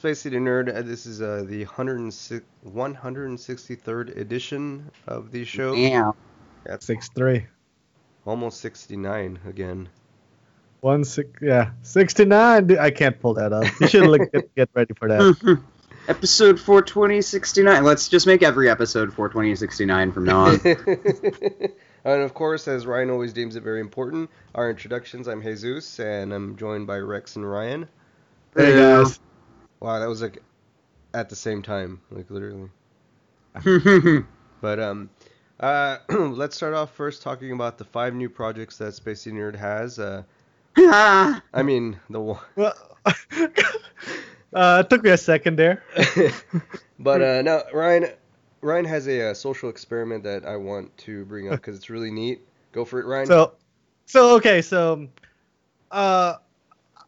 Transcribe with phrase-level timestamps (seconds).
[0.00, 0.74] Space City Nerd.
[0.74, 5.74] Uh, This is uh, the 106 163rd edition of the show.
[5.74, 6.12] Yeah.
[6.64, 7.46] That's Six three.
[8.24, 9.90] almost 69 again.
[10.80, 11.72] One six yeah.
[11.82, 12.68] Sixty nine.
[12.68, 13.64] Dude, I can't pull that up.
[13.78, 15.60] You should look get, get ready for that.
[16.08, 17.84] episode 42069.
[17.84, 20.60] Let's just make every episode 42069 from now on.
[22.04, 25.28] and of course, as Ryan always deems it very important, our introductions.
[25.28, 27.86] I'm Jesus, and I'm joined by Rex and Ryan.
[28.56, 29.20] Hey guys.
[29.80, 30.42] Wow, that was like
[31.14, 32.70] at the same time, like literally.
[34.60, 35.08] But um,
[35.58, 39.98] uh, let's start off first talking about the five new projects that Spacey Nerd has.
[39.98, 40.22] Uh.
[40.76, 42.40] I mean the one.
[44.52, 45.80] Uh, it took me a second there.
[46.98, 48.08] but uh, now Ryan,
[48.62, 52.10] Ryan has a, uh social experiment that I want to bring up because it's really
[52.10, 52.40] neat.
[52.72, 53.26] Go for it, Ryan.
[53.28, 53.52] So,
[54.06, 55.06] so okay, so,
[55.92, 56.38] uh,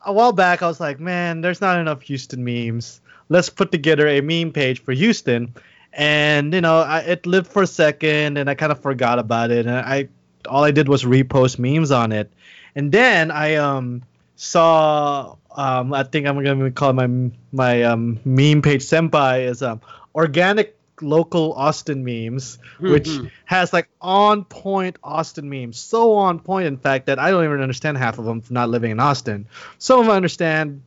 [0.05, 3.00] a while back I was like, man, there's not enough Houston memes.
[3.28, 5.55] Let's put together a meme page for Houston,
[5.92, 9.50] and you know, I, it lived for a second, and I kind of forgot about
[9.50, 10.08] it, and I
[10.48, 12.33] all I did was repost memes on it,
[12.75, 14.03] and then I um
[14.36, 17.08] saw um I think I'm gonna call my
[17.53, 19.80] my um meme page senpai is um
[20.14, 23.31] organic local Austin memes, which Mhm.
[23.45, 25.79] has like on point Austin memes.
[25.79, 28.68] So on point, in fact, that I don't even understand half of them for not
[28.70, 29.46] living in Austin.
[29.79, 30.83] Some of them I understand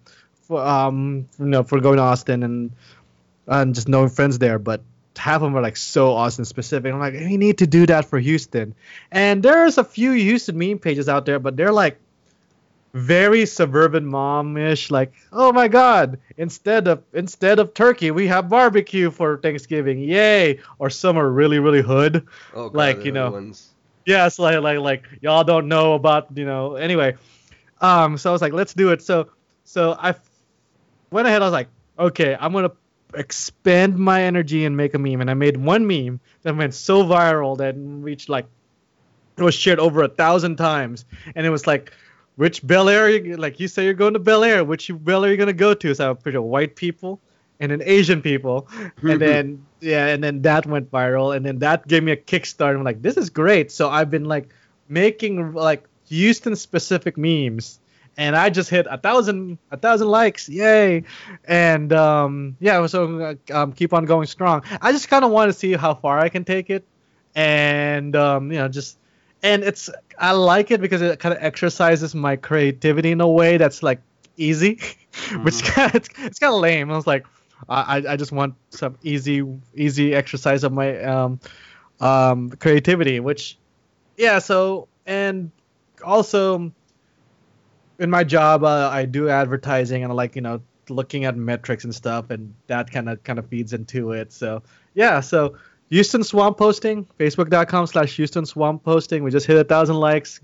[0.48, 2.72] for um you know for going to Austin and
[3.48, 4.82] and just knowing friends there, but
[5.18, 6.92] half of them are like so Austin specific.
[6.92, 8.74] I'm like, we need to do that for Houston.
[9.12, 12.00] And there's a few Houston meme pages out there, but they're like
[12.96, 19.12] very suburban mom-ish like oh my god instead of instead of turkey we have barbecue
[19.12, 20.62] for thanksgiving yay!
[20.80, 22.26] Or some are really really hood.
[22.54, 23.74] Oh, God, like, you know, ones.
[24.06, 27.18] yeah it's like like like y'all don't know about you know anyway.
[27.82, 29.02] Um so i was like let's do it.
[29.02, 29.28] So
[29.66, 30.30] so i f-
[31.12, 31.68] went ahead i was like
[32.00, 32.72] okay i'm gonna
[33.14, 35.20] expand my energy and make a meme.
[35.20, 38.46] And i made one meme that went so viral that reached like
[39.38, 41.04] it was shared over a thousand times.
[41.36, 41.92] And it was like
[42.36, 44.64] which Bel Air, you- like you say, you're going to Bel Air.
[44.64, 45.94] Which Bel Air are you gonna go to?
[45.96, 47.20] So I put white people
[47.60, 48.68] and then Asian people,
[49.04, 52.76] and then yeah, and then that went viral, and then that gave me a kickstart.
[52.76, 53.72] I'm like, this is great.
[53.72, 54.50] So I've been like
[54.90, 57.80] making like Houston specific memes,
[58.18, 61.04] and I just hit a thousand a thousand likes, yay!
[61.46, 64.64] And um, yeah, so um, keep on going strong.
[64.82, 66.84] I just kind of want to see how far I can take it,
[67.36, 68.98] and um, you know, just
[69.46, 73.58] and it's I like it because it kind of exercises my creativity in a way
[73.58, 74.02] that's like
[74.38, 74.80] easy,
[75.44, 76.92] which kind of, it's, it's kind of lame.
[76.92, 77.28] I was like,
[77.70, 79.46] I I just want some easy
[79.76, 81.40] easy exercise of my um
[82.00, 83.60] um creativity, which
[84.18, 84.40] yeah.
[84.40, 85.52] So and
[86.04, 86.72] also
[88.00, 91.84] in my job uh, I do advertising and I like you know looking at metrics
[91.84, 94.34] and stuff and that kind of kind of feeds into it.
[94.34, 94.64] So
[94.96, 95.56] yeah, so
[95.90, 99.24] Houston Swamp Posting, Facebook.com slash Houston Swamp Posting.
[99.24, 100.42] We just hit a thousand likes.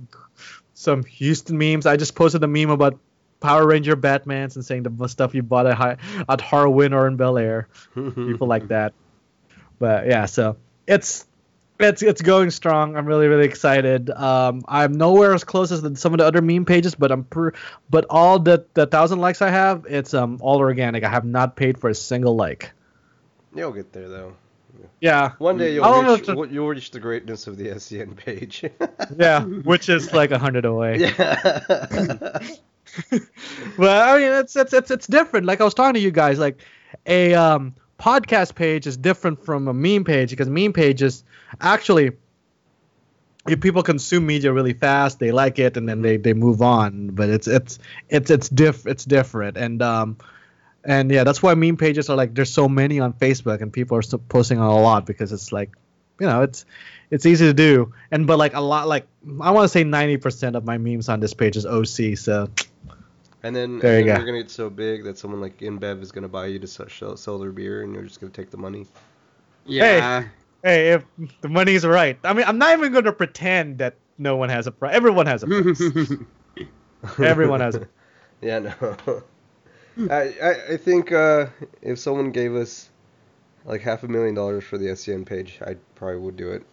[0.73, 1.85] Some Houston memes.
[1.85, 2.99] I just posted a meme about
[3.39, 5.97] Power Ranger Batmans and saying the stuff you bought at, Hi-
[6.29, 7.67] at Harwin or in Bel Air.
[7.95, 8.93] People like that.
[9.79, 11.25] But yeah, so it's
[11.79, 12.95] it's it's going strong.
[12.95, 14.11] I'm really really excited.
[14.11, 17.23] Um, I'm nowhere as close as the, some of the other meme pages, but I'm
[17.23, 17.53] per,
[17.89, 21.03] but all the the thousand likes I have, it's um all organic.
[21.03, 22.71] I have not paid for a single like.
[23.55, 24.35] You'll get there though.
[24.99, 28.63] Yeah, One day you'll I'll reach, to- you'll reach the greatness of the SCN page.
[29.17, 30.97] yeah, which is like a hundred away.
[30.99, 32.39] yeah.
[33.77, 35.45] Well, I mean, it's it's it's it's different.
[35.45, 36.59] Like I was talking to you guys, like
[37.05, 41.23] a um, podcast page is different from a meme page because meme pages
[41.61, 42.11] actually,
[43.47, 47.09] if people consume media really fast, they like it and then they, they move on.
[47.11, 47.79] But it's it's
[48.09, 50.17] it's it's diff it's different and um
[50.83, 53.97] and yeah, that's why meme pages are like there's so many on Facebook and people
[53.97, 55.71] are still posting on a lot because it's like
[56.19, 56.65] you know it's
[57.09, 59.05] it's easy to do and but like a lot like
[59.41, 62.47] I want to say 90% of my memes on this page is OC so
[63.43, 64.15] And then, There and you then go.
[64.17, 66.87] you're gonna get so big that someone like InBev is gonna buy you to sell,
[66.89, 68.85] sell, sell their beer, and you're just gonna take the money.
[69.65, 70.25] yeah.
[70.63, 71.03] Hey, if
[71.41, 72.19] the money's right.
[72.23, 74.93] I mean, I'm not even going to pretend that no one has a price.
[74.95, 75.81] Everyone has a price.
[77.19, 77.87] Everyone has it.
[78.41, 78.73] yeah, no.
[80.09, 81.47] I, I I think uh,
[81.81, 82.89] if someone gave us
[83.65, 86.63] like half a million dollars for the SCN page, I probably would do it.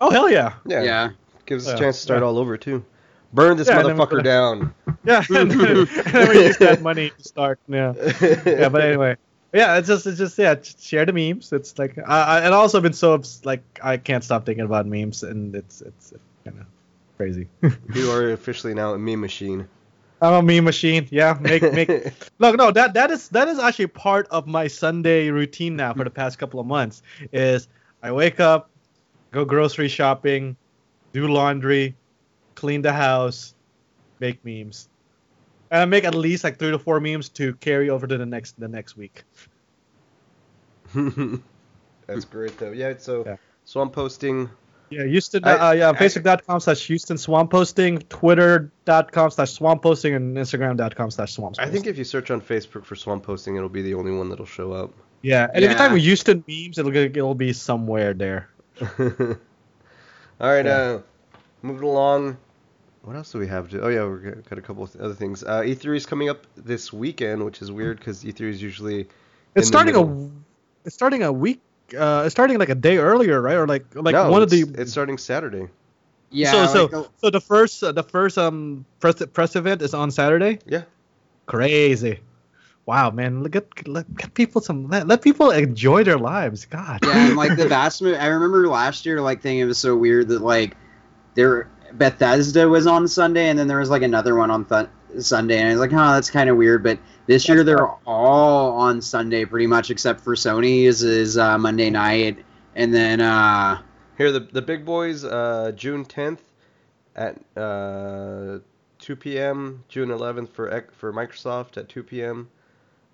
[0.00, 0.82] Oh hell yeah, Yeah.
[0.82, 1.10] yeah.
[1.46, 2.26] Gives us Yeah, a chance to start yeah.
[2.26, 2.84] all over too.
[3.32, 4.74] Burn this Yeah, and then we're motherfucker gonna- down.
[5.04, 5.22] yeah.
[5.28, 7.58] and, then, and then we use that money to start.
[7.68, 7.94] Yeah,
[8.46, 8.68] yeah.
[8.68, 9.16] But anyway,
[9.52, 9.76] yeah.
[9.78, 10.54] It's just, it's just, yeah.
[10.54, 11.52] Just share the memes.
[11.52, 14.86] It's like, I, I, and also been so obs- like I can't stop thinking about
[14.86, 16.12] memes, and it's, it's
[16.44, 16.66] kind of
[17.16, 17.48] crazy.
[17.94, 19.68] you are officially now a meme machine.
[20.24, 21.06] I'm a meme machine.
[21.10, 21.88] Yeah, make make.
[22.38, 26.04] Look, no, that that is that is actually part of my Sunday routine now for
[26.04, 27.02] the past couple of months.
[27.32, 27.68] Is
[28.02, 28.70] I wake up,
[29.32, 30.56] go grocery shopping,
[31.12, 31.96] do laundry,
[32.56, 33.54] clean the house,
[34.20, 34.88] make memes,
[35.70, 38.26] and I make at least like three to four memes to carry over to the
[38.26, 39.24] next the next week.
[42.06, 42.72] That's great though.
[42.72, 43.36] Yeah, so Yeah.
[43.64, 44.48] so I'm posting.
[44.94, 45.44] Yeah, Houston.
[45.44, 51.10] I- uh, yeah, I- Facebook.com slash Houston Swamp Posting, Twitter.com slash Swamp Posting, and Instagram.com
[51.10, 51.56] slash Swamp.
[51.58, 54.28] I think if you search on Facebook for swamp posting, it'll be the only one
[54.30, 54.92] that'll show up.
[55.22, 55.78] Yeah, and if you Yeah.
[55.78, 58.48] type in Houston memes, it'll it'll be somewhere there.
[60.40, 60.72] All right, Yeah.
[60.76, 61.00] uh,
[61.62, 62.36] moving along.
[63.02, 63.68] What else do we have?
[63.70, 65.44] To, oh yeah, we've got- got a couple of other things.
[65.44, 69.08] Uh, E3 is coming up this weekend, which is weird because E3 is usually.
[69.54, 70.30] It's starting a
[70.86, 71.60] it's starting a week.
[71.96, 73.56] Uh, it's starting like a day earlier, right?
[73.56, 74.64] Or like like no, one of the.
[74.78, 75.68] It's starting Saturday.
[76.30, 76.50] Yeah.
[76.50, 79.94] so so like the- so the first uh, the first um press press event is
[79.94, 80.58] on Saturday.
[80.66, 80.82] Yeah.
[81.46, 82.20] Crazy.
[82.86, 83.42] Wow, man!
[83.42, 86.66] Look at let, get people some let, let people enjoy their lives.
[86.66, 87.00] God.
[87.02, 88.02] yeah, and like the vast.
[88.02, 90.76] mo- I remember last year, like thinking it was so weird that like
[91.34, 94.88] there Bethesda was on Sunday, and then there was like another one on th-
[95.20, 96.82] Sunday, and I was like, oh, that's kind of weird.
[96.82, 101.90] But this year they're all on Sunday, pretty much, except for Sony's is uh, Monday
[101.90, 102.44] night,
[102.74, 103.80] and then uh,
[104.18, 106.40] Here, the the big boys, uh, June 10th
[107.16, 108.58] at uh,
[108.98, 109.84] 2 p.m.
[109.88, 112.48] June 11th for for Microsoft at 2 p.m.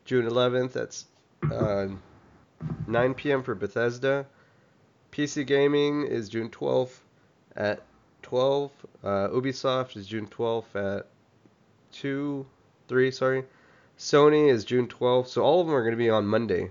[0.05, 1.07] June 11th that's
[1.53, 1.87] uh,
[2.87, 3.43] 9 p.m.
[3.43, 4.27] for Bethesda.
[5.13, 6.99] PC Gaming is June 12th
[7.57, 7.83] at
[8.23, 8.71] 12.
[9.03, 11.07] Uh, Ubisoft is June 12th at
[11.93, 12.47] 2,
[12.89, 13.45] 3, sorry.
[13.99, 15.29] Sony is June 12th.
[15.29, 16.71] So all of them are going to be on Monday.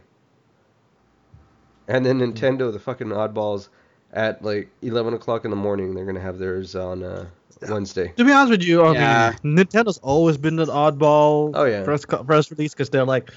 [1.87, 3.69] And then Nintendo, the fucking oddballs,
[4.13, 7.27] at like 11 o'clock in the morning, they're going to have theirs on uh,
[7.67, 8.13] Wednesday.
[8.17, 9.35] To be honest with you, I Yeah.
[9.43, 11.83] mean, Nintendo's always been an oddball Oh, yeah.
[11.83, 13.31] press press release because they're like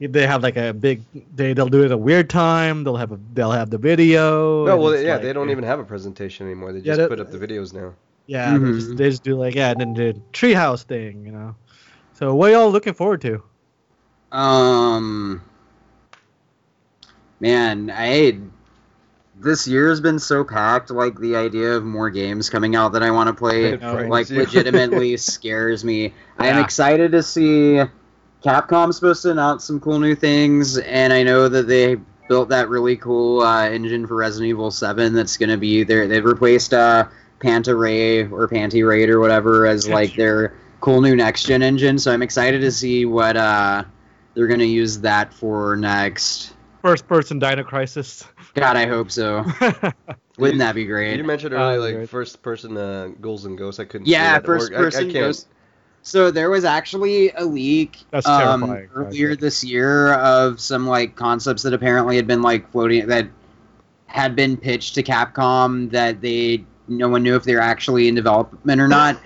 [0.00, 1.02] they have like a big
[1.34, 2.84] they they'll do it at a weird time.
[2.84, 4.64] They'll have a they'll have the video.
[4.66, 6.72] No, well, yeah, like- they don't even have a presentation anymore.
[6.72, 7.94] They Yeah, just that- put up the videos now.
[8.28, 8.74] Yeah, they, Mhm.
[8.74, 11.56] just, they just do like yeah, and then the treehouse thing, you know.
[12.12, 13.42] So what y'all looking forward to?
[14.30, 15.40] Um,
[17.40, 18.38] man, I
[19.40, 20.90] this year has been so packed.
[20.90, 23.72] Like the idea of more games coming out that I want to play,
[24.10, 26.12] like legitimately scares me.
[26.38, 27.80] I am excited to see
[28.44, 31.96] Capcom's supposed to announce some cool new things, and I know that they
[32.28, 35.14] built that really cool uh, engine for Resident Evil Seven.
[35.14, 36.06] That's going to be there.
[36.06, 37.06] They've replaced uh,
[37.40, 41.98] Panta Rhei or Panty Raid or whatever as like their cool new next gen engine.
[41.98, 43.84] So I'm excited to see what uh,
[44.34, 46.54] they're going to use that for next.
[46.82, 48.24] First person Dino Crisis.
[48.54, 49.44] God, I hope so.
[50.38, 51.16] Wouldn't that be great?
[51.16, 52.08] You mentioned Uh, earlier, like great.
[52.08, 53.80] first person uh, Ghouls and Ghosts.
[53.80, 54.06] I couldn't.
[54.06, 54.74] Yeah, see that first org.
[54.74, 55.46] I- I person can't-
[56.02, 58.22] So there was actually a leak um,
[58.62, 58.88] terrifying.
[58.94, 63.26] earlier this year of some like concepts that apparently had been like floating that
[64.06, 68.14] had been pitched to Capcom that they no one knew if they were actually in
[68.14, 69.20] development or not.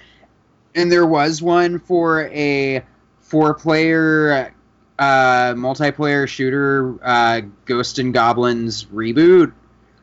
[0.75, 2.83] And there was one for a
[3.21, 4.53] four-player
[4.99, 9.53] uh, multiplayer shooter, uh, Ghost and Goblins reboot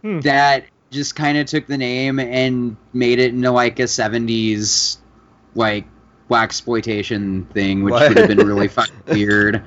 [0.01, 0.21] Hmm.
[0.21, 4.97] that just kind of took the name and made it into like a 70s
[5.55, 5.85] like
[6.29, 8.09] black exploitation thing, which What?
[8.09, 9.63] would have been really fucking weird.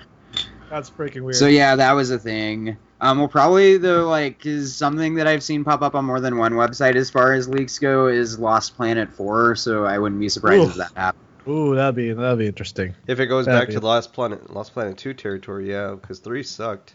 [0.71, 1.35] That's freaking weird.
[1.37, 2.77] So yeah, that was a thing.
[3.03, 6.39] Um, well, probably the like is something that I've seen pop up on more than
[6.39, 9.57] one website as far as leaks go is Lost Planet Four.
[9.57, 10.71] So I wouldn't be surprised Oof.
[10.71, 11.25] if that happened.
[11.49, 12.95] Ooh, that'd be that'd be interesting.
[13.09, 16.21] If it goes That'd back be- to Lost Planet, Lost Planet Two territory, yeah, because
[16.21, 16.95] three sucked.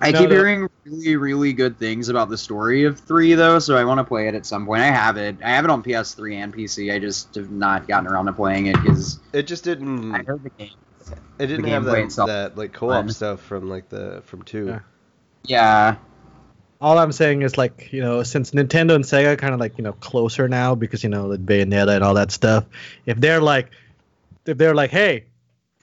[0.00, 0.36] I No, keep no.
[0.36, 4.04] hearing really, really good things about the story of three though, so I want to
[4.04, 4.82] play it at some point.
[4.82, 5.36] I have it.
[5.44, 6.94] I have it on PS3 and PC.
[6.94, 10.14] I just have not gotten around to playing it because It just didn't.
[10.14, 10.70] I heard the game.
[11.38, 13.08] It didn't the have that, that like co-op fun.
[13.10, 14.66] stuff from like the from two.
[14.66, 14.80] Yeah.
[15.44, 15.96] Yeah,
[16.80, 19.84] All I'm saying is like you know since Nintendo and Sega kind of like you
[19.84, 22.64] know closer now because you know the Bayonetta and all that stuff.
[23.06, 23.70] If they're like,
[24.46, 25.24] if they're like, hey,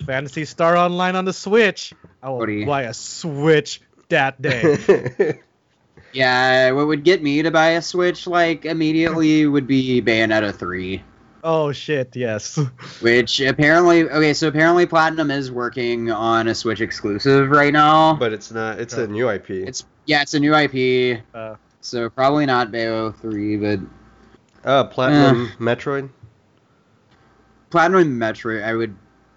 [0.06, 2.66] Phantasy Star Online on the Switch, I will Cody.
[2.66, 5.40] buy a Switch that day.
[6.14, 6.72] yeah.
[6.72, 11.02] What would get me to buy a Switch like immediately would be Bayonetta three.
[11.46, 12.58] Oh shit, yes.
[13.02, 18.16] Which apparently, okay, so apparently Platinum is working on a Switch exclusive right now.
[18.16, 18.80] but it's not.
[18.80, 19.50] It's a new IP.
[19.52, 23.80] It's yeah, it's a new IP, Uh, so probably not Bayo three, but
[24.66, 26.10] uh, Platinum Metroid.
[27.70, 28.96] Platinum Metroid, I would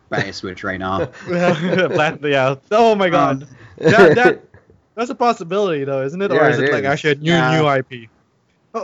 [0.09, 1.07] buy a Switch right now.
[1.27, 2.55] Plat- yeah.
[2.71, 3.43] Oh my god.
[3.43, 3.49] Um,
[3.79, 4.45] that, that
[4.95, 6.33] that's a possibility though, isn't it?
[6.33, 7.61] or is it it, like actually a new Yeah.
[7.61, 8.11] new IP?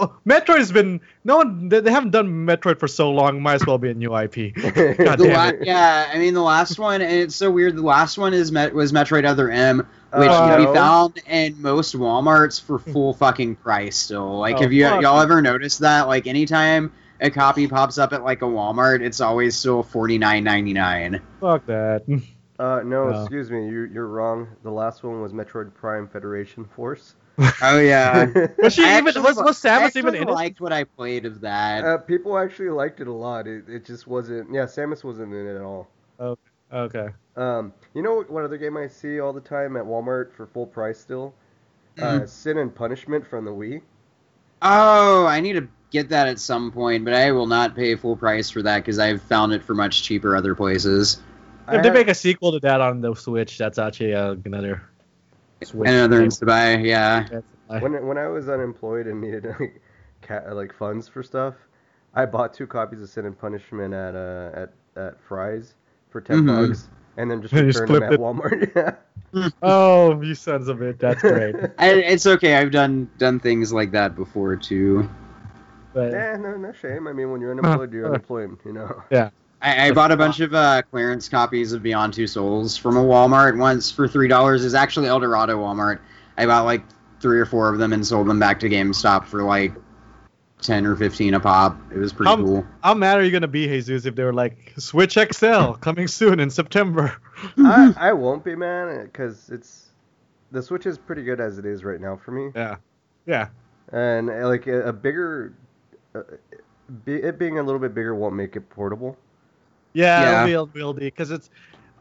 [0.00, 1.68] Oh, Metroid's been no one.
[1.68, 3.40] They, they haven't done Metroid for so long.
[3.42, 4.54] Might as well be a new IP.
[4.54, 7.76] God The damn la- yeah, I mean the last one, and it's so weird.
[7.76, 10.74] The last one is Met- was Metroid Other M, which Oh, we no.
[10.74, 14.38] found in most WalMarts for full fucking price still.
[14.38, 15.02] Like, Oh, have you fuck.
[15.02, 16.08] y'all ever noticed that?
[16.08, 20.44] Like, anytime a copy pops up at like a Walmart, it's always still forty nine
[20.44, 21.20] ninety nine.
[21.40, 22.02] Fuck that.
[22.58, 23.20] Uh, no, No.
[23.20, 24.46] excuse me, you, you're wrong.
[24.62, 27.14] The last one was Metroid Prime Federation Force.
[27.62, 28.26] Oh yeah.
[28.58, 29.22] Was she I even?
[29.22, 30.30] Was, was Samus actually even in it?
[30.30, 31.84] liked what I played of that.
[31.84, 33.46] uh, people actually liked it a lot.
[33.48, 34.52] It, it just wasn't.
[34.52, 35.88] Yeah, Samus wasn't in it at all.
[36.72, 37.08] Okay.
[37.36, 40.66] Um, you know what other game I see all the time at Walmart for full
[40.66, 41.34] price still?
[42.00, 43.80] Uh, Sin and Punishment from the Wii.
[44.62, 48.16] Oh, I need to get that at some point, but I will not pay full
[48.16, 51.22] price for that because I've found it for much cheaper other places.
[51.68, 54.82] If they have- make a sequel to that on the Switch, that's actually uh, another.
[55.66, 56.30] Switch And other game.
[56.30, 57.26] to buy, yeah.
[57.80, 59.80] When when I was unemployed and needed like
[60.22, 61.54] ca- like funds for stuff,
[62.14, 65.74] I bought two copies of Sin and Punishment at uh at at Fry's
[66.10, 66.68] for 10 Mhm.
[66.68, 68.20] bucks, and then just You returned them at it.
[68.20, 68.70] Walmart.
[69.34, 69.50] Yeah.
[69.62, 71.00] Oh, you sons of it!
[71.00, 71.56] That's great.
[71.78, 72.54] I, it's okay.
[72.54, 75.08] I've done done things like that before too.
[75.92, 77.08] But Yeah, no, no shame.
[77.08, 78.56] I mean, when you're unemployed, you're unemployed.
[78.64, 79.02] You know.
[79.64, 83.02] I, I bought a bunch of uh, clearance copies of Beyond Two Souls from a
[83.02, 84.64] Walmart once for three dollars.
[84.64, 86.00] Is actually Eldorado Walmart.
[86.36, 86.84] I bought like
[87.20, 89.72] three or four of them and sold them back to GameStop for like
[90.60, 91.78] ten or fifteen a pop.
[91.92, 92.66] It was pretty Um, cool.
[92.82, 96.40] how mad are you gonna be, Jesus, if they were like Switch XL coming soon
[96.40, 97.16] in September?
[97.58, 99.86] I, I won't be, man, because it's
[100.52, 102.76] the Switch is pretty good as it is right now for me, Yeah.
[103.26, 103.48] Yeah.
[103.92, 105.54] and uh, like a, a bigger,
[106.14, 106.20] uh,
[107.04, 109.16] be, it being a little bit bigger won't make it portable.
[109.94, 110.52] Yeah, Yeah.
[110.52, 111.48] it'll be, it'll be, because it's.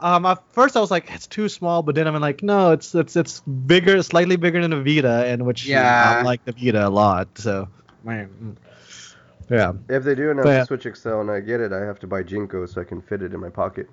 [0.00, 2.94] Um, at first I was like, it's too small, but then I'm like, no, it's
[2.94, 6.16] it's it's bigger, slightly bigger than a Vita, and which Yeah.
[6.18, 7.28] I like the Vita a lot.
[7.38, 7.68] So,
[8.02, 8.56] man,
[9.48, 12.00] yeah, If they do announce But- the Switch XL and I get it, I have
[12.00, 13.88] to buy JNCO so I can fit it in my pocket.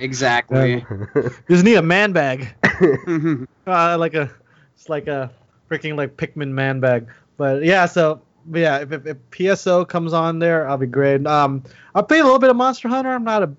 [0.00, 0.84] Exactly.
[1.14, 2.54] you just need a man bag.
[3.66, 4.28] Uh, like a,
[4.74, 5.30] it's like a
[5.70, 7.06] freaking like Pikmin man bag.
[7.36, 11.26] But yeah, so but yeah, if, if, if PSO comes on there, I'll be great.
[11.26, 11.62] Um,
[11.94, 13.10] I played a little bit of Monster Hunter.
[13.10, 13.50] I'm not a,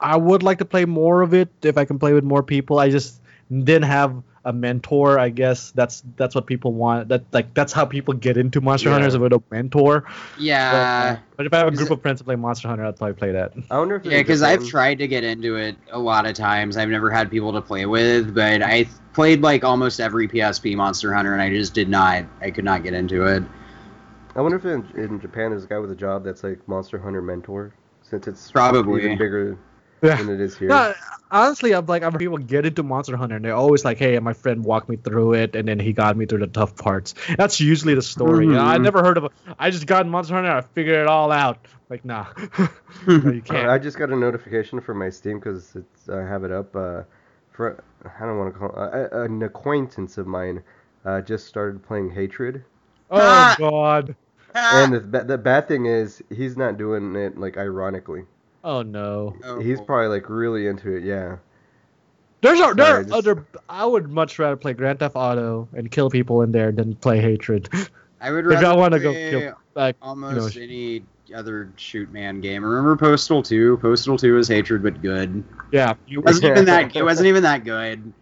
[0.00, 2.78] I would like to play more of it if I can play with more people.
[2.78, 5.18] I just didn't have a mentor.
[5.18, 7.08] I guess that's that's what people want.
[7.08, 8.94] That like that's how people get into Monster Yeah.
[8.94, 10.04] Hunter is with a mentor.
[10.38, 10.70] yeah.
[10.70, 12.84] But, uh, but if I have a group it- of friends to play Monster Hunter,
[12.86, 13.52] I'd probably play that.
[13.70, 16.76] I wonder if Yeah, because I've tried to get into it a lot of times.
[16.76, 21.12] I've never had people to play with, but I played like almost every PSP Monster
[21.12, 22.24] Hunter, and I just did not.
[22.40, 23.42] I could not get into it.
[24.38, 26.96] I wonder if in, in Japan there's a guy with a job that's like Monster
[26.96, 29.04] Hunter mentor, since it's Probably.
[29.04, 29.58] even bigger
[30.00, 30.16] Yeah.
[30.16, 30.68] than it is here.
[30.68, 30.94] No,
[31.32, 34.32] honestly, I'm like, I'm people get into Monster Hunter, and they're always like, "Hey, my
[34.32, 37.60] friend walked me through it, and then he got me through the tough parts." That's
[37.60, 38.46] usually the story.
[38.46, 38.84] You know, I Mhm.
[38.84, 39.24] never heard of.
[39.24, 41.66] A, I just got in Monster Hunter, I figured it all out.
[41.90, 42.26] Like, nah,
[43.08, 43.68] no, you Uh, can't.
[43.68, 46.76] I just got a notification from my Steam because it's I have it up.
[46.76, 47.02] Uh,
[47.50, 50.62] for I don't want to call uh, an acquaintance of mine
[51.04, 52.62] uh, just started playing Hatred,
[53.10, 53.56] oh Ah!
[53.58, 54.14] God.
[54.54, 54.84] Ah.
[54.84, 58.24] and the, ba- the bad thing is he's not doing it like ironically.
[58.64, 59.36] Oh no.
[59.44, 61.04] Oh, He's probably like really into it.
[61.04, 61.36] Yeah.
[62.40, 63.46] There's a, there Sorry, are just- other.
[63.68, 67.20] I would much rather play Grand Theft Auto and kill people in there than play
[67.20, 67.68] Hatred.
[68.20, 71.04] I would if I want to go kill, like, almost you know, any
[71.36, 72.64] other shoot man game.
[72.64, 73.76] Remember Postal 2?
[73.76, 75.44] Postal 2 is hatred but good.
[75.70, 76.18] yeah, you.
[76.18, 76.96] It wasn't even that.
[76.96, 78.12] It wasn't even that good.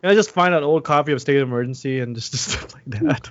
[0.00, 2.74] Can I just find an old copy of State of Emergency and just, just stuff
[2.74, 3.30] like that?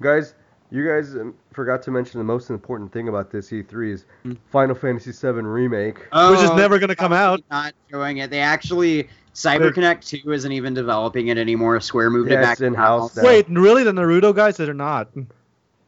[0.00, 0.34] Guys,
[0.70, 4.32] you guys um, forgot to mention the most important thing about this E3 is Hmm.
[4.50, 5.98] Final Fantasy VII Remake.
[5.98, 6.06] Which
[6.40, 7.40] is Oh, never gonna come out.
[7.50, 8.30] Not showing it.
[8.30, 11.80] They actually CyberConnect 2 isn't even developing it anymore.
[11.80, 13.24] Square moved Yeah, it back in-house now.
[13.24, 13.84] Wait, really?
[13.84, 14.56] The Naruto guys?
[14.56, 15.08] They're not.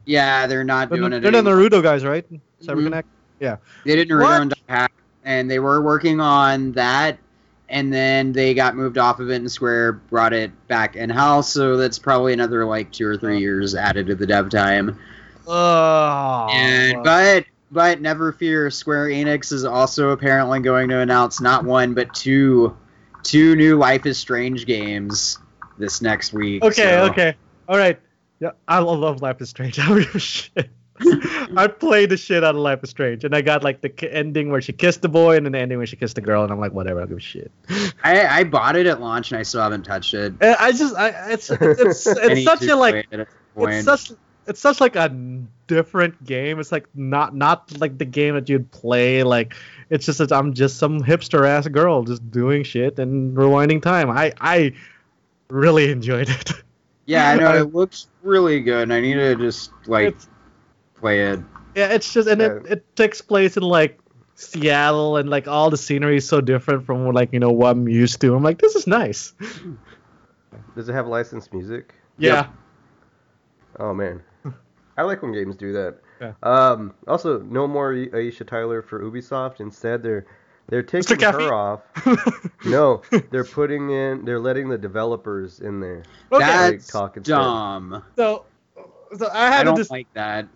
[0.05, 1.19] Yeah, they're not They're, doing the- it.
[1.21, 1.49] they're the.
[1.49, 2.25] Naruto guys, right?
[2.61, 3.03] CyberConnect.
[3.39, 4.41] They did Naruto What?
[4.41, 4.93] and Hack,
[5.25, 7.17] and they were working on that,
[7.73, 11.49] and then they got moved off of it, and Square brought it back in house.
[11.49, 14.99] So that's probably another like two or three years added to the dev time.
[15.47, 16.47] Oh.
[16.51, 21.95] And but but never fear, Square Enix is also apparently going to announce not one
[21.95, 22.77] but two
[23.23, 25.39] two new Life is Strange games
[25.79, 26.63] this next week.
[26.63, 27.35] okay, so- okay,
[27.67, 27.99] all right.
[28.39, 29.79] Yeah, I love Life is Strange.
[29.79, 30.69] I don't give a shit.
[31.57, 34.51] I played the shit out of Life is Strange, and I got like the ending
[34.51, 36.51] where she kissed the boy, and then the ending where she kissed the girl, and
[36.51, 37.51] I'm like, whatever, I don't give a shit.
[38.03, 40.33] I, I bought it at launch and I still haven't touched it.
[40.41, 43.73] And I just, I, it's, it's, I it's such a like, it at this point.
[43.73, 44.11] it's such
[44.47, 45.09] it's such like a
[45.67, 46.59] different game.
[46.59, 49.23] It's like not not like the game that you'd play.
[49.23, 49.55] Like
[49.89, 54.09] it's just that I'm just some hipster ass girl just doing shit and rewinding time.
[54.09, 54.73] I I
[55.47, 56.51] really enjoyed it.
[57.05, 58.83] Yeah, I know it looks really good.
[58.83, 60.27] and I need to just like It's-
[61.03, 61.39] play it.
[61.75, 62.73] Yeah, it's just and it, Yeah.
[62.73, 63.99] it takes place in like
[64.35, 67.87] Seattle and like all the scenery is so different from like you know what I'm
[67.89, 68.33] used to.
[68.35, 69.33] I'm like, this is nice.
[70.75, 71.93] Does it have licensed music?
[72.17, 72.47] Yeah.
[73.79, 74.21] Oh man,
[74.97, 75.97] I like when games do that.
[76.21, 76.33] Yeah.
[76.43, 79.59] Um, also, no more Aisha Tyler for Ubisoft.
[79.59, 80.25] Instead, they're
[80.69, 81.09] they're Mr.
[81.17, 81.81] taking her off.
[82.65, 84.23] No, they're putting in.
[84.23, 86.03] They're letting the developers in there.
[86.31, 86.45] Okay.
[86.45, 87.33] That's talk instead.
[87.33, 88.01] dumb.
[88.15, 88.45] so,
[89.17, 90.47] so I I had don't this like that.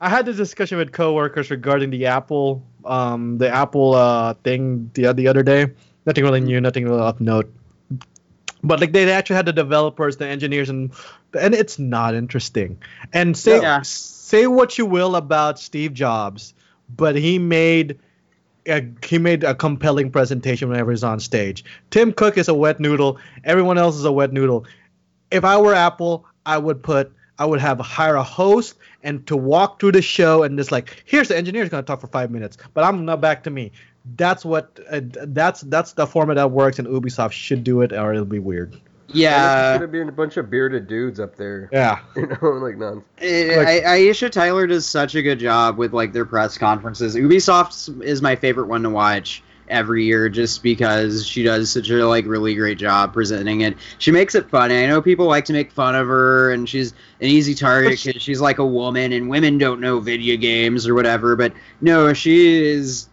[0.00, 5.12] I had this discussion with coworkers regarding the Apple um the Apple uh thing the
[5.12, 5.66] the other day.
[6.04, 7.52] Nothing really new, nothing really of note.
[8.62, 10.92] But like they actually had the developers, the engineers, and
[11.38, 12.78] and it's not interesting.
[13.12, 13.82] And say Yeah.
[13.82, 16.54] say what you will about Steve Jobs,
[16.94, 17.98] but he made
[18.66, 21.64] a, he made a compelling presentation whenever he's on stage.
[21.90, 23.18] Tim Cook is a wet noodle.
[23.44, 24.66] Everyone else is a wet noodle.
[25.30, 29.36] If I were Apple, I would put I would have hire a host and to
[29.36, 32.30] walk through the show and just like here's the engineer's going to talk for five
[32.30, 33.72] minutes, but I'm not back to me.
[34.16, 38.12] That's what uh, that's that's the format that works, and Ubisoft should do it, or
[38.12, 38.74] it'll be weird.
[39.08, 41.68] It's Yeah, gonna be a bunch of bearded dudes up there.
[41.72, 42.00] Yeah.
[42.16, 43.04] You know, like none.
[43.20, 47.14] Like- I, Aisha Tyler does such a good job with like their press conferences.
[47.16, 52.06] Ubisoft is my favorite one to watch every year just because she does such a
[52.06, 53.76] like really great job presenting it.
[53.98, 54.82] She makes it funny.
[54.82, 58.22] I know people like to make fun of her and she's an easy target because
[58.22, 61.36] she's like a woman and women don't know video games or whatever.
[61.36, 63.08] But no, she is.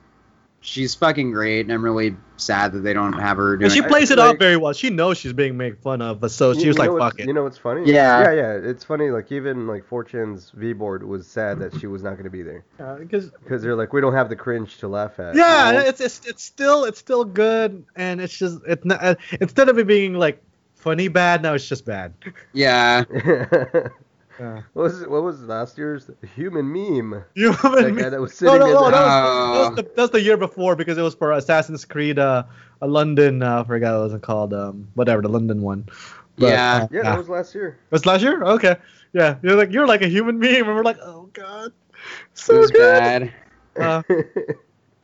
[0.66, 3.66] She's fucking great, and I'm really sad that they don't have her doing.
[3.66, 4.72] And she I- plays it like- off very well.
[4.72, 7.34] She knows she's being made fun of, but so she was like, "Fuck it." You
[7.34, 7.82] know what's funny?
[7.92, 8.24] Yeah.
[8.24, 8.70] Yeah, yeah.
[8.70, 9.10] It's funny.
[9.12, 12.44] Like even like 4chan's V board was sad that she was not going to be
[12.44, 12.64] there
[13.00, 15.36] Because because they're like, we don't have the cringe to laugh at.
[15.36, 15.86] yeah, You know?
[15.86, 19.78] it's, it's it's still it's still good, and it's just it's not uh, instead of
[19.78, 20.42] it being like
[20.76, 22.14] funny bad, now it's just bad.
[22.54, 23.04] yeah,
[24.40, 24.62] Yeah.
[24.74, 27.24] what was it, what was last year's human meme?
[27.36, 29.04] You know what I That guy that was No, sitting no, in no, the that
[29.04, 32.18] was, that was the, that was the year before because it was for Assassin's Creed,
[32.20, 32.44] uh,
[32.82, 35.86] a London, uh, I forgot what it was called, um, whatever, the London one.
[36.38, 36.76] But, Yeah.
[36.84, 37.78] uh, Yeah, that was last year.
[37.92, 38.44] Was last year?
[38.44, 38.76] Okay.
[39.14, 41.74] Yeah, you're like you're like a human meme, and we're like, oh god, it
[42.34, 43.00] so was good.
[43.00, 43.34] bad.
[43.80, 44.02] Uh,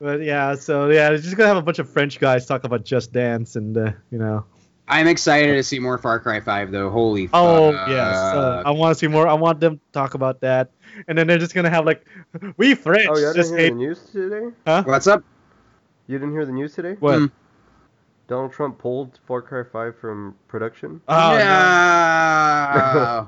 [0.02, 2.86] But yeah, so yeah, it's just gonna have a bunch of French guys talk about
[2.86, 4.46] Just Dance, and uh, you know.
[4.90, 6.90] I'm excited to see more Far Cry 5 though.
[6.90, 7.90] Holy Oh fuck.
[7.90, 9.28] yes, uh, I want to see more.
[9.28, 10.72] I want them to talk about that,
[11.08, 12.06] and then they're just gonna have like,
[12.58, 13.70] we French oh, you just didn't hear hate.
[13.70, 14.82] the news today?
[14.90, 15.24] What's up?
[16.08, 16.94] You didn't hear the news today?
[17.00, 17.20] What?
[17.20, 17.26] Hmm.
[18.28, 21.02] Donald Trump pulled Far Cry 5 from production.
[21.08, 23.28] Oh, no.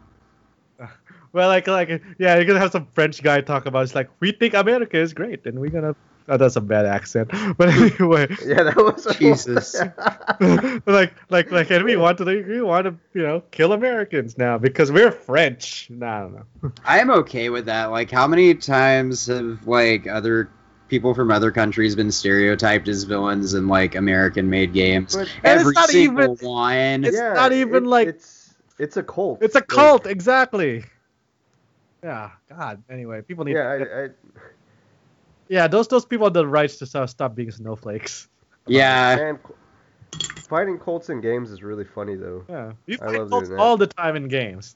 [0.80, 0.88] no.
[1.34, 3.84] Well, like, like, yeah, you're gonna have some French guy talk about.
[3.84, 5.96] It's like we think America is great, and we're gonna.
[6.28, 9.76] Oh, that's a bad accent, but anyway, Yeah, that was Jesus.
[10.86, 14.58] like, like, like, and we want to, we want to, you know, kill Americans now
[14.58, 15.88] because we're French.
[15.90, 16.72] No, I don't know.
[16.86, 17.86] I'm okay with that.
[17.86, 20.50] Like, how many times have like other
[20.88, 25.16] people from other countries been stereotyped as villains in like American-made games?
[25.16, 27.04] But- And it's Every not single even- one.
[27.04, 29.40] It's not even like- it's it's a cult.
[29.42, 30.86] It's a Like, cult, exactly.
[32.04, 32.82] Yeah, God.
[32.90, 33.54] Anyway, people need.
[33.56, 34.10] yeah, to get- I, I,
[35.52, 35.68] yeah.
[35.68, 38.28] Those those people have the rights to stop, stop being snowflakes.
[38.68, 39.16] yeah.
[39.18, 39.40] man,
[40.50, 42.44] fighting cults in games is really funny though.
[42.50, 43.64] Yeah, you I find love cults doing that.
[43.64, 44.76] all the time in games.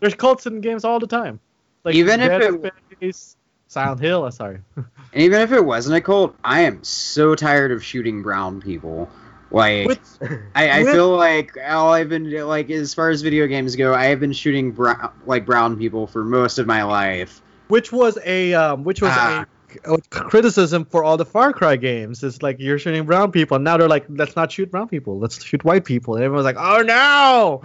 [0.00, 1.38] There's cults in games all the time.
[1.84, 3.36] Like Even if Dead it- Space,
[3.68, 4.60] Silent Hill, I'm sorry.
[5.14, 9.10] And even if it wasn't a cult, I am so tired of shooting brown people.
[9.50, 10.18] Like, With,
[10.54, 13.92] I, I with- feel like all I've been like as far as video games go,
[13.94, 17.42] I have been shooting brown like brown people for most of my life.
[17.68, 19.42] which was a um, which was Ah.
[19.42, 19.46] a,
[19.84, 22.22] a criticism for all the Far Cry games.
[22.22, 23.56] It's like you're shooting brown people.
[23.56, 25.18] And now they're like, let's not shoot brown people.
[25.18, 26.14] Let's shoot white people.
[26.14, 27.62] And everyone's like, oh no.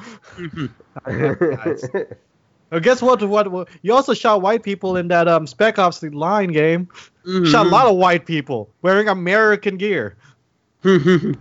[1.66, 1.86] Guys.
[2.70, 3.50] Well, guess what, what?
[3.50, 3.70] What?
[3.82, 6.90] You also shot white people in that um Spec Ops The Line game.
[7.26, 7.48] Mhm.
[7.48, 10.18] Shot a lot of white people wearing American gear.
[10.84, 11.38] yeah,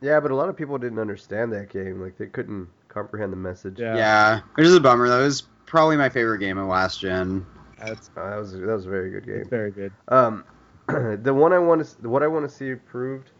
[0.00, 2.00] but a lot of people didn't understand that game.
[2.00, 3.80] Like they couldn't comprehend the message.
[3.80, 3.96] Yeah.
[3.96, 5.08] yeah, which is a bummer.
[5.08, 7.44] That was probably my favorite game of last gen.
[7.84, 9.50] That's, Uh, that was that was a very good that's game.
[9.50, 9.92] very good.
[10.08, 10.44] Um,
[11.22, 13.30] the one I want to what I want to see proved,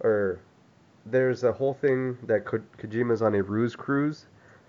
[0.00, 0.40] or
[1.06, 4.26] there's a whole thing that Ko- Kojima's on a ruse cruise,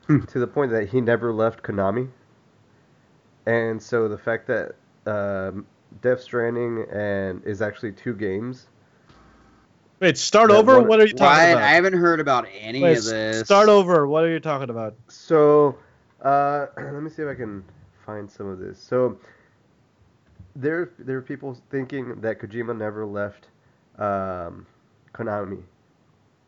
[0.08, 0.22] Hmm.
[0.22, 2.10] to the point that he never left Konami.
[3.46, 5.66] And so the fact that um,
[6.02, 8.68] Death Stranding and is actually two games.
[10.00, 10.78] Wait, start That over.
[10.80, 11.54] one- What are you talking What?
[11.58, 11.64] about?
[11.64, 13.46] I haven't heard about any Wait, of this.
[13.46, 14.08] Start over.
[14.08, 14.96] What are you talking about?
[15.10, 15.78] So,
[16.24, 17.64] uh, let me see if I can
[18.12, 18.80] find some of this.
[18.80, 19.18] So,
[20.56, 23.48] there there are people thinking that Kojima never left
[23.98, 24.66] um,
[25.14, 25.64] Konami,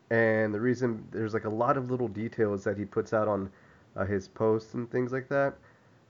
[0.10, 3.50] and the reason there's like a lot of little details that he puts out on
[3.96, 5.54] uh, his posts and things like that.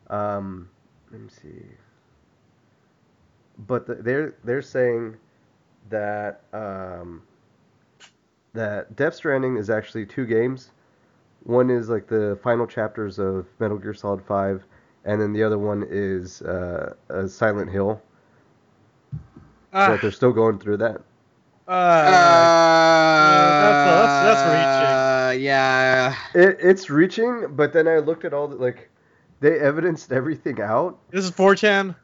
[0.10, 0.70] Um,
[1.12, 1.64] let me see.
[3.68, 5.18] But the, they're they're saying
[5.90, 7.22] that um,
[8.54, 10.72] that Death Stranding is actually two games.
[11.44, 14.64] One is like the final chapters of Metal Gear Solid Five,
[15.06, 18.02] and then the other one is uh, a Silent Hill.
[19.74, 21.02] Ah, But they're still going through that.
[21.68, 22.12] uh,
[23.62, 24.44] that's- that's-
[24.84, 26.16] Uh, Yeah.
[26.36, 28.90] It, it's reaching, but then I looked at all the like,
[29.40, 30.98] they evidenced everything out.
[31.12, 31.96] this is 4chan.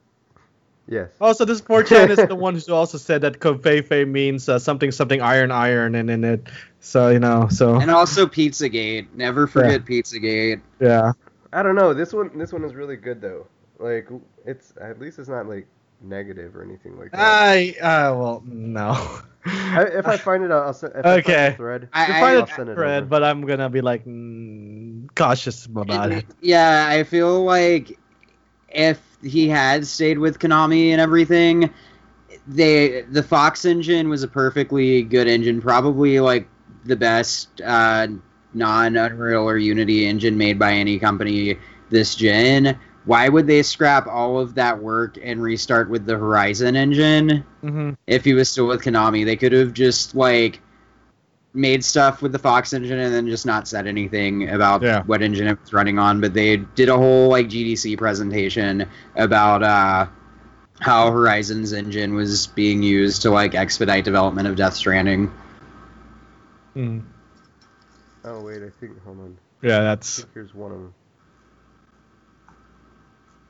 [0.87, 1.09] Yes.
[1.21, 5.21] Also, this 4chan is the one who also said that Covfefe means uh, something something
[5.21, 6.47] iron iron and in it.
[6.79, 9.07] So you know, so And also Pizzagate.
[9.13, 10.61] Never forget Pizzagate.
[10.79, 11.11] yeah.
[11.53, 11.93] I don't know.
[11.93, 13.47] This one, this one is really good though.
[13.79, 14.07] Like,
[14.45, 15.67] it's at least it's not like
[16.01, 17.19] negative or anything like that.
[17.19, 18.91] I uh well no.
[19.45, 20.93] I, if I find it, I'll, I'll send.
[20.95, 21.49] If I Okay.
[21.51, 21.89] the thread.
[21.93, 23.09] I- You I- find I'll it send it thread, over.
[23.09, 26.25] but I'm gonna be like mm, cautious about it.
[26.41, 27.97] Yeah, I feel like
[28.69, 31.69] if he had stayed with Konami and everything,
[32.47, 36.47] they the Fox engine was a perfectly good engine, probably like
[36.85, 38.07] the best uh,
[38.53, 41.57] non Unreal or Unity engine made by any company
[41.89, 42.77] this gen.
[43.05, 47.43] Why would they scrap all of that work and restart with the Horizon engine?
[47.61, 49.25] hmm if he was still with Konami.
[49.25, 50.61] They could have just like
[51.53, 55.01] made stuff with the Fox engine and then just not said anything about Yeah.
[55.03, 56.21] what engine it was running on.
[56.21, 58.85] But they did a whole like GDC presentation
[59.15, 60.07] about uh,
[60.79, 65.31] how Horizon's engine was being used to like expedite development of Death Stranding.
[66.75, 67.01] Mm.
[68.25, 69.01] Oh wait, I think.
[69.03, 69.37] Hold on.
[69.61, 70.93] Yeah, I that's think here's one of them.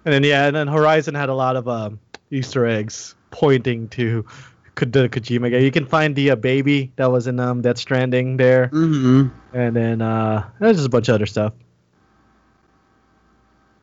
[0.06, 2.00] and then yeah, and then Horizon had a lot of um,
[2.32, 4.26] Easter eggs pointing to
[4.76, 5.64] Ko- the Kojima game.
[5.64, 9.28] You can find the uh, baby that was in um Death Stranding there, Mm-hmm.
[9.56, 11.54] and then uh, there's just a bunch of other stuff.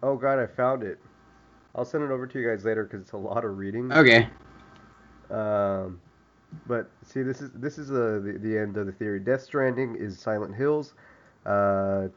[0.03, 0.99] Oh god, I found it.
[1.75, 3.93] I'll send it over to you guys later because it's a lot of reading.
[3.93, 4.29] Okay.
[5.31, 6.01] Um,
[6.67, 9.21] but see, this is this is the, the the end of the theory.
[9.21, 10.95] Death Stranding is Silent Hills.
[11.45, 12.09] Uh,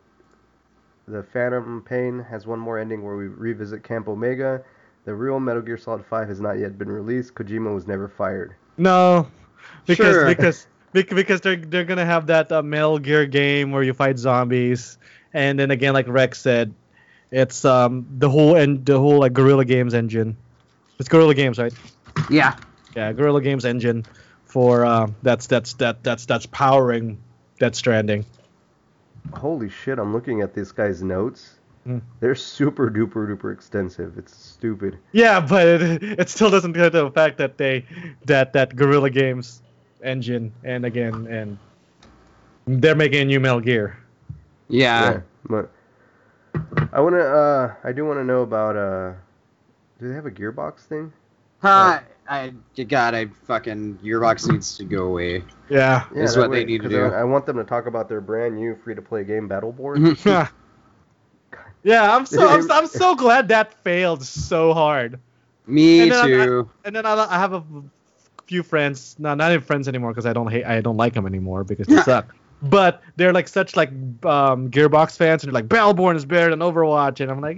[1.07, 4.61] the Phantom Pain has one more ending where we revisit Camp Omega.
[5.05, 7.33] The real Metal Gear Solid 5 has not yet been released.
[7.33, 8.55] Kojima was never fired.
[8.77, 9.27] No,
[9.87, 10.25] because Sure.
[10.27, 14.97] because because they're they're gonna have that uh, Metal Gear game where you fight zombies,
[15.33, 16.73] and then again, like Rex said,
[17.31, 20.37] it's um the whole and the whole like Guerrilla Games engine.
[20.99, 21.73] It's Guerrilla Games, right?
[22.29, 22.55] Yeah.
[22.99, 24.05] Yeah, Guerrilla Games engine
[24.43, 27.17] for um that's that's that that's that's powering
[27.57, 28.25] Death Stranding.
[29.33, 29.99] Holy shit!
[29.99, 31.59] I'm looking at this guy's notes.
[31.85, 31.99] Hmm.
[32.19, 34.17] They're super duper duper extensive.
[34.17, 34.97] It's stupid.
[35.13, 37.85] Yeah, but it, it still doesn't get to the fact that they
[38.25, 39.61] that that Guerrilla Games
[40.03, 41.57] engine and again and
[42.65, 43.97] they're making a new Metal Gear.
[44.67, 45.21] Yeah.
[45.45, 45.71] But
[46.91, 47.19] I wanna.
[47.19, 48.75] Uh, I do want to know about.
[48.75, 49.13] Uh,
[50.01, 51.13] do they have a gearbox thing?
[51.61, 52.53] Huh, I
[52.87, 55.43] God, I fucking Gearbox needs to go away.
[55.69, 56.05] Yeah.
[56.15, 57.03] Is that what they way- need to 'cause do.
[57.05, 60.15] I, I want them to talk about their brand new free to play game Battleborn.
[61.83, 65.19] yeah, I'm so I'm, I'm so glad that failed so hard.
[65.67, 66.69] Me And then I- too.
[66.85, 67.63] And then I, I have a
[68.45, 71.25] few friends, no, not even friends anymore because I don't hate I don't like them
[71.25, 72.33] anymore because they suck.
[72.61, 73.89] But they're like such like
[74.25, 77.57] um, Gearbox fans, and they're like Battleborn is better than Overwatch, and I'm like,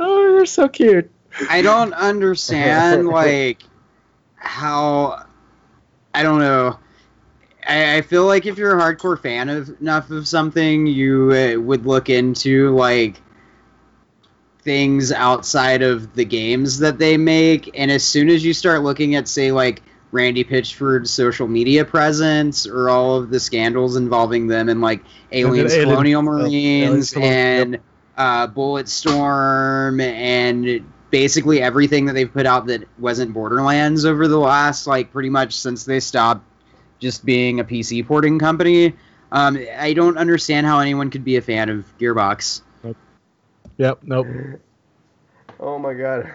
[0.00, 1.08] oh, you're so cute.
[1.48, 3.62] I don't understand like
[4.36, 5.26] how
[6.14, 6.78] I don't know.
[7.66, 11.60] I, I feel like if you're a hardcore fan of enough of something, you uh,
[11.60, 13.20] would look into like
[14.62, 17.70] things outside of the games that they make.
[17.78, 22.66] And as soon as you start looking at, say, like Randy Pitchford's social media presence
[22.66, 27.14] or all of the scandals involving them and like aliens, Alien- colonial uh, Aliens, marines,
[27.14, 27.78] and
[28.16, 34.86] uh, Bulletstorm, and basically everything that they've put out that wasn't Borderlands over the last
[34.86, 36.44] like pretty much since they stopped
[37.00, 38.94] just being a PC porting company.
[39.32, 42.62] Um, I don't understand how anyone could be a fan of Gearbox.
[42.82, 42.96] Nope.
[43.76, 43.98] Yep.
[44.02, 44.26] Nope.
[45.60, 46.34] Oh my god.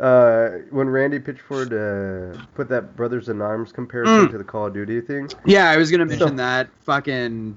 [0.00, 4.30] Uh, when Randy Pitchford uh, put that Brothers in Arms comparison Mm.
[4.30, 6.68] to the Call of Duty thing, Yeah, I was gonna mention So- that.
[6.84, 7.56] Fucking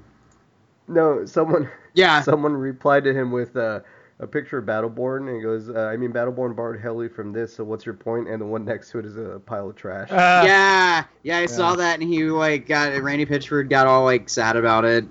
[0.88, 2.20] no, someone yeah.
[2.22, 3.80] someone replied to him with uh,
[4.22, 7.54] a picture of Battleborn, and he goes, uh, "I mean, Battleborn borrowed heavily from this,
[7.54, 10.10] so what's your point?" And the one next to it is a pile of trash.
[10.10, 14.30] Uh, yeah, yeah, I saw that, and he like got Randy Pitchford got all like
[14.30, 15.04] sad about it.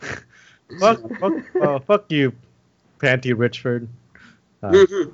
[0.80, 2.32] Fuck, fuck, oh, fuck you,
[2.98, 3.86] Panty Richford.
[4.62, 4.84] Uh.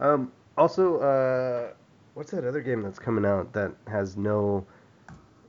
[0.00, 1.72] Um, also, uh,
[2.14, 4.64] what's that other game that's coming out that has no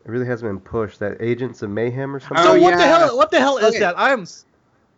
[0.05, 0.99] It really hasn't been pushed.
[0.99, 2.37] That Agents of Mayhem or something.
[2.39, 3.15] Oh, so what the hell?
[3.17, 3.79] What the hell is Okay.
[3.79, 3.93] that?
[3.97, 4.25] I'm.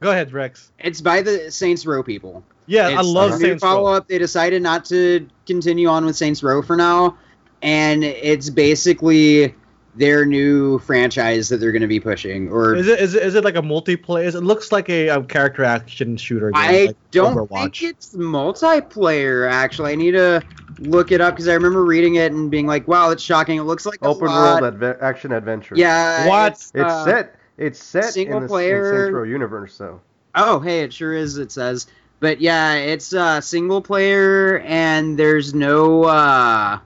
[0.02, 0.72] S- Go ahead, Rex.
[0.80, 2.44] It's by the Saints Row people.
[2.68, 3.70] Yeah, I love a new Saints Row.
[3.70, 4.08] follow up.
[4.08, 7.18] They decided not to continue on with Saints Row for now,
[7.62, 9.56] and it's basically
[9.96, 12.48] their new franchise that they're going to be pushing.
[12.50, 14.34] Or Is it, is it is it like a multiplayer?
[14.34, 16.62] It looks like a, a character action shooter game.
[16.62, 17.80] I like don't Overwatch.
[17.80, 19.52] think it's multiplayer.
[19.52, 20.42] Actually, I need to
[20.80, 23.64] look it up because I remember reading it and being like, "Wow, it's shocking." It
[23.64, 24.62] looks like a Open lot.
[24.62, 25.76] world adve- action adventure.
[25.78, 26.28] Yeah.
[26.28, 26.54] What?
[26.54, 27.36] It's, It's uh, set.
[27.62, 30.02] It's set single in the player- in Saints Row universe, though.
[30.34, 31.38] Oh, hey, it sure is.
[31.38, 31.88] It says,
[32.20, 36.80] but yeah, it's uh, single player, and there's no uh,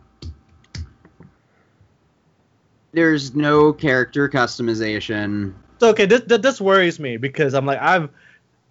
[2.94, 5.54] there's no character customization.
[5.80, 8.10] So okay, this this, this worries me because I'm like I've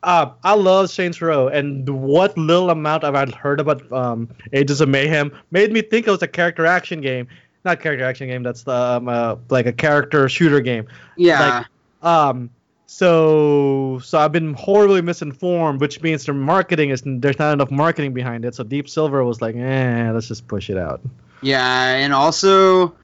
[0.02, 4.88] uh, I love Saints Row and what little amount I've heard about um, Agents of
[4.88, 7.26] Mayhem made me think it was a character action game.
[7.64, 8.42] Not character action game.
[8.42, 10.86] That's the um, uh, like a character shooter game.
[11.16, 11.64] Yeah,
[12.04, 12.50] Um,
[12.86, 18.12] so so I've been horribly misinformed, which means their marketing is there's not enough marketing
[18.12, 18.54] behind it.
[18.54, 21.00] So Deep Silver was like, eh, let's just push it out.
[21.42, 22.94] yeah, and also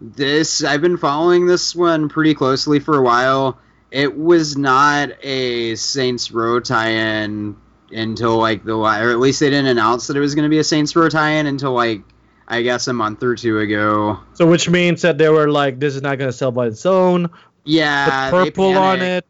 [0.00, 3.58] this I've been following this one pretty closely for a while.
[3.90, 7.56] It was not a Saints Row tie-in
[7.90, 10.58] until like the or at least they didn't announce that it was going to be
[10.58, 12.02] a Saints Row tie-in until like
[12.46, 14.18] I guess a month or two ago.
[14.34, 17.30] So which means that they were like, this is not gonna sell by its own.
[17.64, 19.26] Yeah, Put purple on it,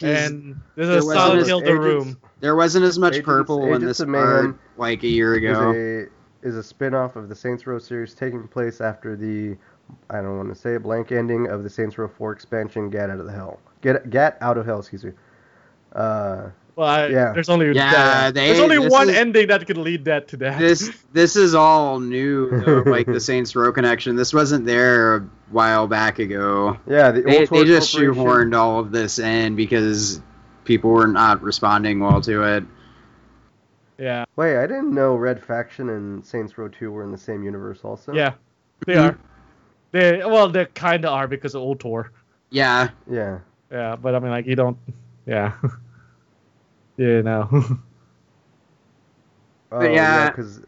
[0.00, 2.20] and this there is wasn't Silent Hill the room.
[2.40, 5.70] there wasn't as much Agents- purple in this of part like a year ago.
[5.72, 9.56] Is a is a spin-off of the Saints Row series taking place after the
[10.10, 13.10] I don't want to say a blank ending of the Saints Row 4 expansion Gat
[13.10, 13.60] Out of the Hell.
[13.82, 15.12] Get Gat Out of Hell, excuse me.
[15.94, 17.32] Uh, Well, I, Yeah.
[17.32, 20.58] there's only Yeah, they- there's only one is- ending that could lead that to that.
[20.58, 24.16] this this is all new though, like the Saints Row connection.
[24.16, 26.76] This wasn't there a while back ago.
[26.86, 30.20] yeah, the They, Old they just Corporation- shoehorned all of this in because
[30.64, 32.64] people were not responding well to it.
[33.98, 37.44] yeah, Wait, I didn't know Red Faction and Saints Row 2 were in the same
[37.44, 38.12] universe also.
[38.12, 38.32] yeah,
[38.86, 39.10] they Mhm.
[39.10, 39.18] are.
[39.92, 42.10] They well, they kind of are because of Ultor.
[42.50, 43.38] Yeah, Yeah.
[43.70, 44.76] Yeah, but I mean, like you don't.
[45.26, 45.52] Yeah.
[46.96, 47.78] yeah, no.
[49.72, 50.30] Oh, yeah.
[50.30, 50.60] because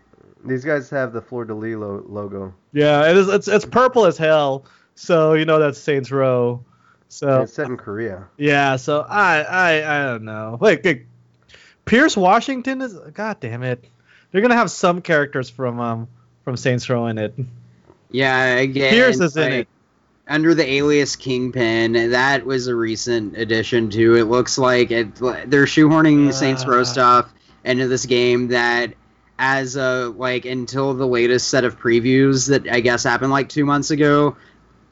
[0.45, 2.53] these guys have the Fleur de Lis lo- logo.
[2.73, 3.29] yeah, it is.
[3.29, 4.65] It's it's purple as hell.
[4.97, 6.55] So you know that's Saints Row.
[6.55, 6.65] And
[7.09, 8.27] So it's set in Korea.
[8.37, 10.59] yeah, so I I I don't know.
[10.61, 11.07] Wait, wait,
[11.85, 12.95] Pierce Washington is.
[13.13, 13.85] God damn it.
[14.33, 16.09] They're gonna have some characters from um
[16.45, 17.35] from Saints Row in it.
[18.11, 18.57] yeah.
[18.57, 19.69] Again, Pierce is in it.
[20.27, 22.11] Under the alias Kingpin.
[22.11, 24.17] That was a recent addition too.
[24.17, 26.33] It looks like it, they're shoehorning uh.
[26.33, 27.33] Saints Row stuff
[27.65, 28.95] into this game that,
[29.39, 33.67] as a like until the latest set of previews that I guess happened like two
[33.67, 34.37] months ago,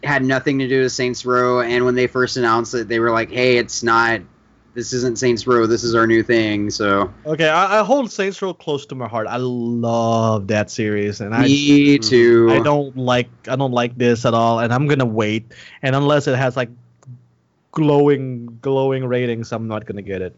[0.02, 1.62] had nothing to do with Saints Row.
[1.62, 4.20] And when they first announced it, they were like, "Hey, it's not.
[4.74, 5.66] This isn't Saints Row.
[5.66, 9.08] This is our new thing." So Okay, I, I hold Saints Row close to my
[9.08, 9.26] heart.
[9.28, 12.48] I love that series, and I me too.
[12.50, 15.52] I don't like I don't like this at all, and I'm gonna wait.
[15.82, 16.70] And unless it has like
[17.72, 20.34] glowing glowing ratings, I'm not gonna get it.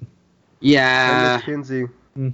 [0.61, 1.37] Yeah.
[1.37, 1.89] Miss Kinzie.
[2.19, 2.33] Mm.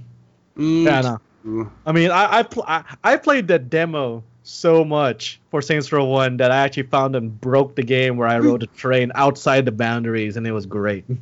[0.55, 1.21] me Yeah, no.
[1.43, 1.71] too.
[1.85, 6.05] I mean, I I, pl- I I played the demo so much for Saints Row
[6.05, 9.65] One that I actually found and broke the game where I rode a train outside
[9.65, 11.05] the boundaries, and it was great.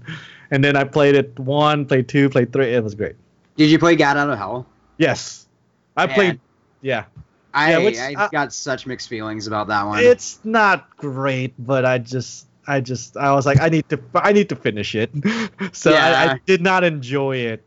[0.54, 2.74] And then I played it one, played two, played three.
[2.76, 3.16] It was great.
[3.56, 4.66] Did you play Gat Out of Hell?
[4.98, 5.48] Yes,
[5.96, 6.16] I Man.
[6.16, 6.40] played.
[6.82, 7.06] Yeah,
[7.54, 10.04] I Yeah, which- I I- got such mixed feelings about that one.
[10.04, 14.34] it's not great, but I just I just I was like I need to I
[14.34, 15.10] need to finish it.
[15.72, 17.64] so I, I did not enjoy it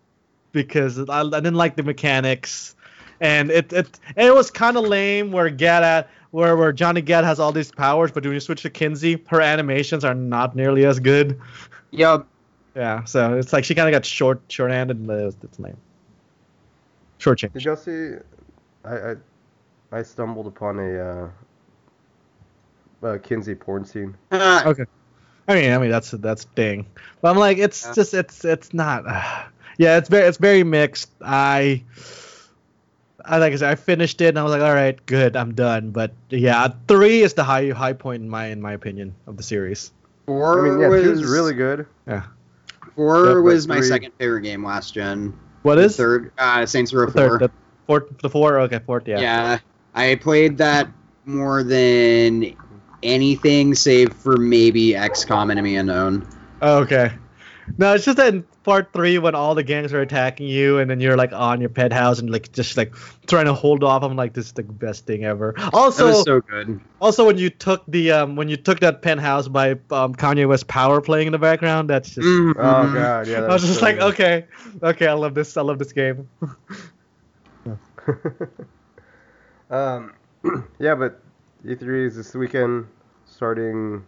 [0.53, 2.77] because I, I didn't like the mechanics,
[3.21, 7.25] and it it and it was kind of lame where Gat where where Johnny Gat
[7.25, 10.85] has all these powers, but when you switch to Kinzie, her animations are not nearly
[10.85, 11.41] as good.
[11.91, 12.27] Yup.
[12.75, 14.97] Yeah, so it's like she kind of got short short-handed.
[14.97, 15.77] And it was, it's lame.
[17.19, 17.53] Short change.
[17.53, 18.15] Did y'all see?
[18.85, 19.17] I I,
[19.93, 21.29] I stumbled upon a uh,
[23.07, 24.17] uh, Kinzie porn scene.
[24.33, 24.85] Uh, Okay.
[25.47, 26.87] I mean, I mean that's that's ding.
[27.21, 27.93] But I'm like, it's Yeah.
[27.93, 29.05] just it's it's not.
[29.79, 31.11] yeah, it's very it's very mixed.
[31.23, 31.85] I,
[33.25, 35.55] I like I said, I finished it and I was like, all right, good, I'm
[35.55, 35.91] done.
[35.91, 39.43] But yeah, three is the high high point in my in my opinion of the
[39.43, 39.93] series.
[40.27, 41.87] four I mean, yeah, was two's really good.
[42.95, 45.39] four Yeah, but was my second favorite game last gen.
[45.63, 46.33] What is The third?
[46.37, 47.39] Uh, Saints Row the Four.
[47.39, 47.41] third?
[47.41, 47.51] The
[47.87, 48.61] fourth, the four.
[48.61, 49.09] Okay, fourth.
[49.09, 49.21] Yeah.
[49.21, 49.59] yeah.
[49.95, 50.89] I played that
[51.25, 52.55] more than
[53.03, 56.29] anything, save for maybe XCOM Enemy Unknown.
[56.61, 57.13] Oh, okay.
[57.79, 60.91] No, it's just that in part three when all the gangs are attacking you and
[60.91, 62.95] then you're like on your pet house and like just like
[63.27, 64.03] trying to hold off.
[64.03, 65.55] I'm like, this is the best thing ever.
[65.57, 66.81] That Also, was so good.
[67.01, 70.69] also when you took the um when you took that penthouse by um, Kanye West
[70.69, 72.27] Power playing in the background, that's just.
[72.27, 72.55] Mhm.
[72.57, 73.43] Oh god, yeah.
[73.43, 74.05] I was just so like, good.
[74.15, 74.47] okay,
[74.83, 75.57] okay, I love this.
[75.57, 76.29] I love this game.
[79.71, 80.13] um,
[80.79, 81.21] yeah, but
[81.65, 82.87] E3 is this weekend,
[83.27, 84.05] starting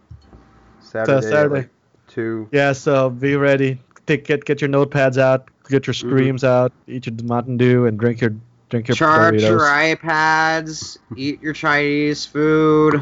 [0.79, 1.17] Saturday.
[1.17, 1.55] at, Saturday.
[1.55, 1.69] like,
[2.07, 2.49] two.
[2.51, 3.79] Yeah, so be ready.
[4.05, 6.27] Take get get your notepads out, get your Mm-hmm.
[6.27, 8.33] screams out, eat your Mountain Dew, and drink your
[8.69, 9.47] drink your Charge Doritos.
[9.47, 13.01] your iPads, eat your Chinese food.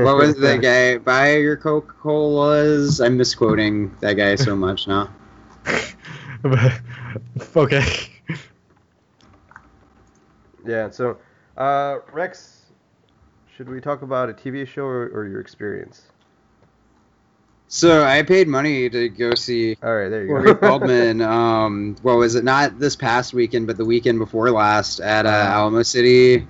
[0.00, 0.98] What was the guy?
[0.98, 3.00] Buy your Coca Colas.
[3.00, 5.10] I'm misquoting that guy so much now.
[7.56, 7.82] okay.
[10.64, 10.90] Yeah.
[10.90, 11.18] So,
[11.56, 12.72] uh, Rex,
[13.56, 16.02] should we talk about a TV show or, or your experience?
[17.70, 20.54] So I paid money to go see All right, there you Corey go.
[20.60, 21.20] Feldman.
[21.20, 22.42] Um, what was it?
[22.44, 25.52] Not this past weekend, but the weekend before last at uh, Uh-huh.
[25.52, 26.46] Alamo City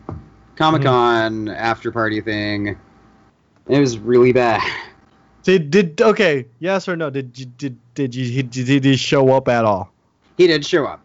[0.56, 2.78] Comic Con after party thing.
[3.68, 4.62] It was really bad.
[5.42, 6.46] Did did okay?
[6.60, 7.10] Yes or no?
[7.10, 9.90] Did you did did you he, did he show up at all?
[10.36, 11.00] He did show up.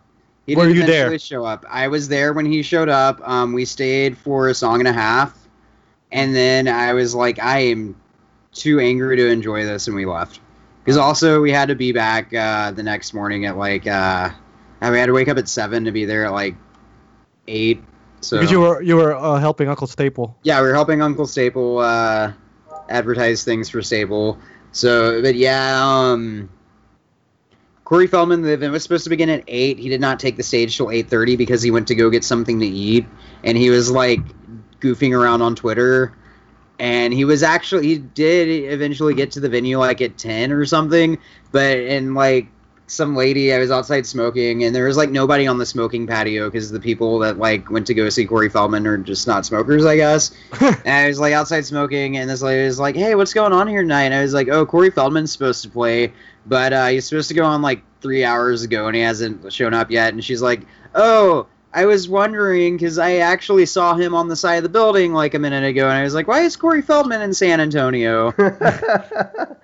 [0.45, 1.07] He Were did you there?
[1.07, 1.65] eventually show up.
[1.69, 3.19] I was there when he showed up.
[3.27, 5.37] Um, we stayed for a song and a half,
[6.11, 7.95] and then I was like, I am
[8.53, 10.39] too angry to enjoy this, and we left.
[10.83, 14.29] Because also we had to be back uh, the next morning at like uh,
[14.81, 16.55] we had to wake up at seven to be there at like
[17.47, 17.81] eight.
[18.21, 20.37] So Because you were you were uh, helping Uncle Staple.
[20.43, 22.33] yeah, we were helping Uncle Staple uh,
[22.89, 24.37] advertise things for Staple.
[24.71, 26.49] So, but yeah, um,
[27.85, 28.41] Corey Feldman.
[28.41, 29.77] The event was supposed to begin at eight.
[29.77, 32.23] He did not take the stage till eight thirty because he went to go get
[32.23, 33.05] something to eat,
[33.43, 34.19] and he was like
[34.79, 36.13] goofing around on Twitter.
[36.79, 40.65] And he was actually he did eventually get to the venue like at ten or
[40.65, 41.17] something,
[41.51, 42.47] but and like
[42.87, 46.49] some lady I was outside smoking and there was like nobody on the smoking patio
[46.49, 49.85] because the people that like went to go see Corey Feldman are just not smokers,
[49.85, 50.31] I guess.
[50.61, 53.67] And I was like outside smoking, and this lady was like, "Hey, what's going on
[53.67, 56.11] here tonight?" And I was like, "Oh, Corey Feldman's supposed to play,
[56.45, 59.73] but uh, he's supposed to go on like three hours ago, and he hasn't shown
[59.73, 60.61] up yet." And she's like,
[60.93, 65.13] "Oh, I was wondering because I actually saw him on the side of the building
[65.13, 68.33] like a minute ago." And I was like, "Why is Corey Feldman in San Antonio?"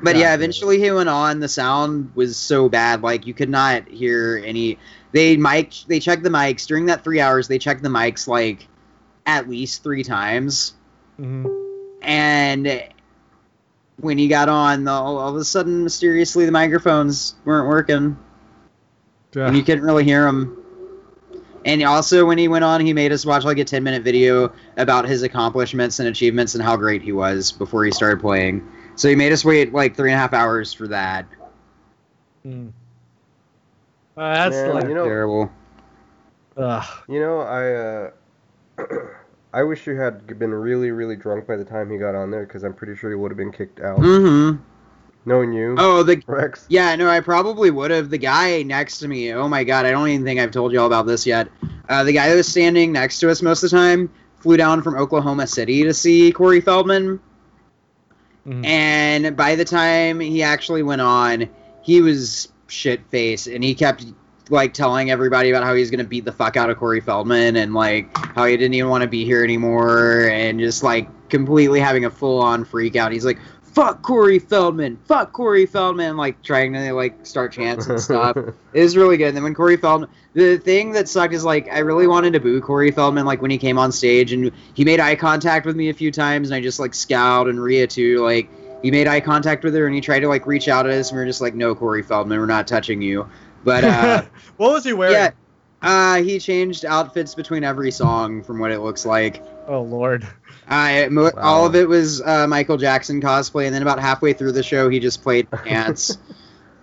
[0.00, 1.40] But yeah, eventually he went on.
[1.40, 4.78] The sound was so bad, like you could not hear any.
[5.12, 7.48] They mic, they checked the mics during that three hours.
[7.48, 8.66] They checked the mics like
[9.24, 10.74] at least three times
[11.16, 11.46] hmm
[12.02, 12.84] and
[13.96, 18.18] when he got on, the, all, all of a sudden, mysteriously, the microphones weren't working,
[19.46, 20.63] and you couldn't really hear him.
[21.64, 24.52] And also, when he went on, he made us watch like a ten minute video
[24.76, 28.66] about his accomplishments and achievements and how great he was before he started playing.
[28.96, 31.26] So he made us wait like three and a half hours for that.
[32.46, 32.70] Mm.
[34.16, 35.50] Uh, that's Man, like you know- Terrible.
[36.56, 36.84] ugh.
[37.08, 38.86] You know, I uh,
[39.54, 42.44] I wish you had been really, really drunk by the time he got on there,
[42.44, 43.98] because I'm pretty sure he would have been kicked out.
[43.98, 44.62] Mm-hmm.
[45.26, 46.66] Knowing you, Oh, the Rex.
[46.68, 48.10] Yeah, no, I probably would have.
[48.10, 50.80] The guy next to me, oh my god, I don't even think I've told you
[50.80, 51.48] all about this yet.
[51.88, 54.10] Uh, the guy that was standing next to us most of the time
[54.40, 57.20] flew down from Oklahoma City to see Corey Feldman,
[58.46, 58.66] Mhm.
[58.66, 61.48] and by the time he actually went on,
[61.80, 64.04] he was shit faced, and he kept
[64.50, 67.56] like telling everybody about how he was gonna beat the fuck out of Corey Feldman,
[67.56, 71.80] and like how he didn't even want to be here anymore, and just like completely
[71.80, 73.10] having a full on freak out.
[73.10, 73.38] He's like,
[73.74, 78.36] "Fuck Corey Feldman, fuck Corey Feldman," like trying to like start chants and stuff.
[78.72, 79.28] It was really good.
[79.28, 82.40] And then when Corey Feldman, the thing that sucked is like I really wanted to
[82.40, 85.76] boo Corey Feldman like when he came on stage and he made eye contact with
[85.76, 88.48] me a few times and I just like scowled and Rhea too like
[88.82, 91.10] he made eye contact with her and he tried to like reach out at us
[91.10, 93.28] and we are just like no Corey Feldman we're not touching you.
[93.62, 94.22] But uh,
[94.56, 95.14] what was he wearing?
[95.14, 95.30] yeah,
[95.80, 99.42] uh, he changed outfits between every song from what it looks like.
[99.68, 100.26] Oh Lord.
[100.68, 101.30] Uh, mo- Wow.
[101.42, 104.88] All of it was uh, Michael Jackson cosplay, and then about halfway through the show,
[104.88, 106.18] he just played pants.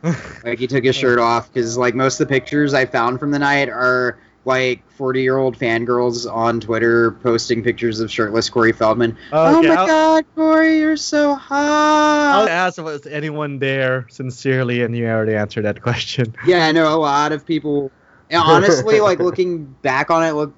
[0.43, 3.31] like he took his shirt off because like most of the pictures I found from
[3.31, 8.71] the night are like 40 year old fangirls on Twitter posting pictures of shirtless Corey
[8.71, 9.15] Feldman.
[9.31, 12.35] oh Okay, my I'll- God, Corey, you're so hot.
[12.35, 16.35] I was asked if was anyone there sincerely, and you already answered that question.
[16.47, 17.91] Yeah, I know a lot of people.
[18.31, 20.53] and honestly, like looking back on it, look,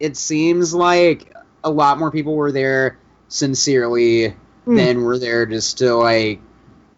[0.00, 1.34] it seems like
[1.66, 2.98] a lot more people were there
[3.28, 4.76] sincerely Hmm.
[4.76, 6.40] than were there just to like.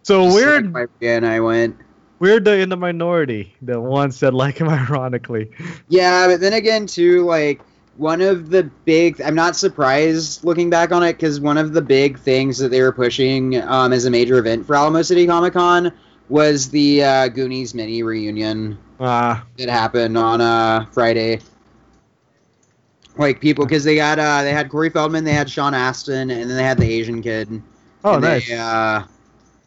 [0.03, 1.75] So just we're like, and I went.
[2.19, 5.51] we're the in the minority, the ones that like him ironically.
[5.87, 7.61] Yeah, but then again, too, like
[7.97, 9.21] one of the big.
[9.21, 12.81] I'm not surprised looking back on it because one of the big things that they
[12.81, 15.91] were pushing um, as a major event for Alamo City Comic Con
[16.29, 21.39] was the uh, Goonies mini reunion Ah, that happened on uh, Friday.
[23.19, 26.49] Like people, because they got uh, they had Corey Feldman, they had Sean Astin, and
[26.49, 27.61] then they had the Asian kid.
[28.05, 28.47] oh, And nice.
[28.47, 29.03] They, uh,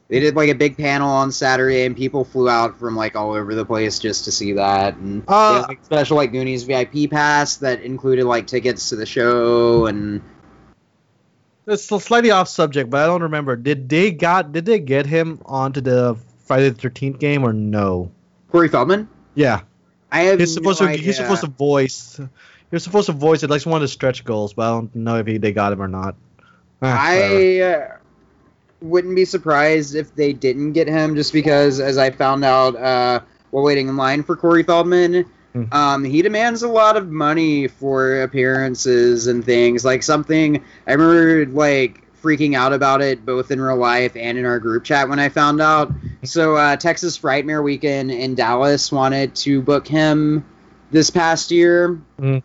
[0.09, 3.33] they did like a big panel on Saturday, and people flew out from like all
[3.35, 4.97] over the place just to see that.
[4.97, 8.97] And they Uh, had, like special like Goonies VIP pass that included like tickets to
[8.97, 10.23] the show and
[11.67, 13.57] It's slightly off subject, but I don't remember.
[13.57, 18.11] Did they got did they get him onto the Friday the Thirteenth game or no?
[18.51, 19.09] Corey Feldman.
[19.35, 19.61] Yeah,
[20.11, 20.93] I have he's supposed no to.
[20.93, 21.05] idea.
[21.05, 22.19] He's supposed to voice.
[22.73, 24.97] He was supposed to voice it like one of the stretch goals, but I don't
[24.97, 26.15] know if he, they got him or not.
[26.81, 26.97] Ah.
[26.99, 27.89] I uh,
[28.81, 33.21] wouldn't be surprised if they didn't get him, just because, as I found out uh,
[33.51, 35.65] while waiting in line for Corey Feldman, Hmm.
[35.71, 39.85] um, he demands a lot of money for appearances and things.
[39.85, 44.47] Like something I remember, like freaking out about it both in real life and in
[44.47, 45.93] our group chat when I found out.
[46.25, 50.43] So uh, Texas Frightmare Weekend in Dallas wanted to book him
[50.91, 52.01] this past year.
[52.19, 52.39] Hmm.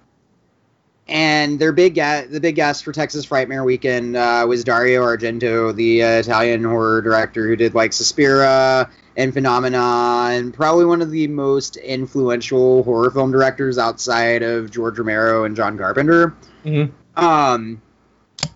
[1.10, 5.74] And their big guest, the big guest for Texas Frightmare Weekend uh, was Dario Argento,
[5.74, 11.10] the uh, Italian horror director who did like Suspiria and Phenomena, and probably one of
[11.10, 16.36] the most influential horror film directors outside of George Romero and John Carpenter.
[16.66, 16.92] Mhm.
[17.16, 17.82] Um,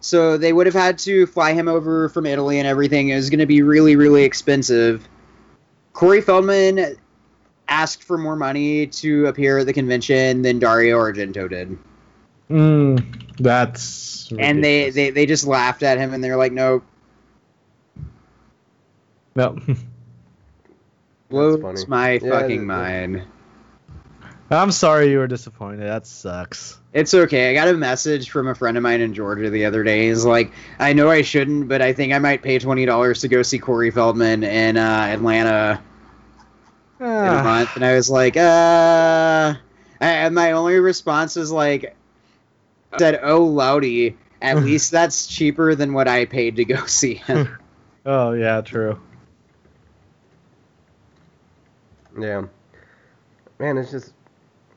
[0.02, 3.10] so they would have had to fly him over from Italy and everything.
[3.10, 5.08] It was going to be really, really expensive.
[5.94, 6.98] Corey Feldman
[7.68, 11.78] asked for more money to appear at the convention than Dario Argento did.
[12.52, 16.82] Mm, that's And they, they, they just laughed at him and they're like, no,
[19.36, 19.58] no.
[21.30, 21.86] blows funny.
[21.88, 23.24] my Yeah, fucking that- mind.
[24.50, 25.80] I'm sorry you were disappointed.
[25.88, 26.78] That sucks.
[26.92, 27.50] It's okay.
[27.52, 30.10] I got a message from a friend of mine in Georgia the other day.
[30.10, 33.44] He's like, I know I shouldn't, but I think I might pay $20 to go
[33.44, 35.82] see Corey Feldman in uh, Atlanta
[37.00, 37.78] in a Ah, month.
[37.78, 39.54] And I was like, uh.
[40.02, 41.94] And my only response is like, I
[43.00, 44.18] said, oh, Loudy.
[44.42, 47.58] At least that's cheaper than what I paid to go see him.
[48.06, 49.00] oh yeah, true.
[52.20, 52.44] Yeah.
[53.60, 54.14] Man, it's just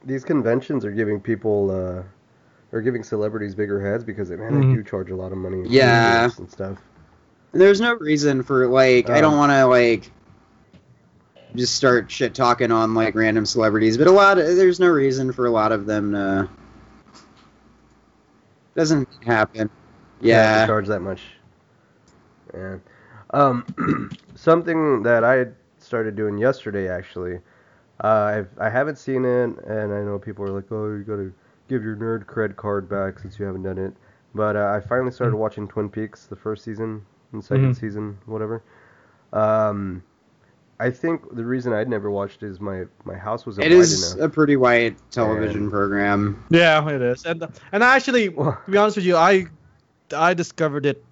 [0.04, 2.02] these conventions are giving people uh
[2.76, 4.68] are giving celebrities bigger heads because man, Mhm.
[4.70, 5.62] they do charge a lot of money.
[5.62, 6.28] for Yeah.
[6.36, 6.78] and stuff.
[7.52, 10.10] There's no reason for like I don't want to like
[11.54, 15.32] just start shit talking on like random celebrities, but a lot of, there's no reason
[15.32, 16.48] for a lot of them to
[18.75, 19.68] doesn't happen.
[19.68, 19.75] to
[20.20, 20.66] Yeah.
[20.66, 21.22] charge that much.
[22.55, 22.77] Yeah.
[23.33, 23.64] Um,
[24.35, 25.47] something that I
[25.79, 27.41] started doing yesterday actually.
[28.03, 31.33] Uh, I've I haven't seen it, and I know people are like, oh, you gotta
[31.68, 33.95] give your nerd cred card back since you haven't done it.
[34.35, 37.77] But uh, I finally started watching Twin Peaks, the first season and 2nd Mhm.
[37.77, 38.62] season, whatever.
[39.33, 40.03] Um,
[40.81, 44.14] I think the reason I'd never watched is my my house wasn't It wide is
[44.14, 44.27] enough.
[44.27, 46.45] a pretty white television And- program.
[46.51, 47.25] Yeah, it is.
[47.25, 49.47] And and actually, to be honest with you, I
[50.14, 51.05] I discovered it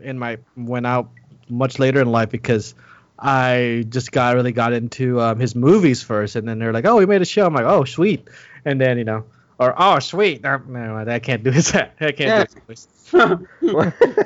[0.00, 1.10] in my went out
[1.48, 2.74] much later in life because
[3.18, 6.98] I just got really got into um, his movies first, and then they're like, "Oh,
[6.98, 8.28] he made a show." I'm like, "Oh, sweet,"
[8.66, 9.24] and then you know,
[9.58, 11.74] or "Oh, sweet." No, no I can't do his.
[11.74, 12.44] I can't Yeah.
[12.44, 13.46] do his voice.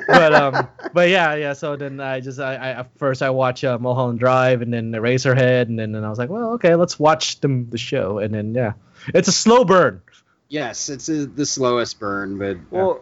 [0.07, 1.53] But um, but yeah, yeah.
[1.53, 5.63] So then I just I, I first I watch uh, Mulholland Drive, and then Eraserhead,
[5.63, 8.53] and then and I was like, well, okay, let's watch the the show, and then
[8.53, 8.73] yeah,
[9.07, 10.01] it's a slow burn.
[10.49, 13.01] yes, it's uh the slowest burn, but Well,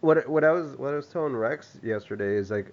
[0.00, 2.72] what what I was what I was telling Rex yesterday is like,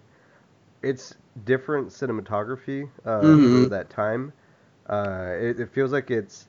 [0.81, 1.13] it's
[1.45, 3.63] different cinematography uh, Mhm.
[3.63, 4.31] for that time.
[4.89, 6.47] Uh, it, it feels like it's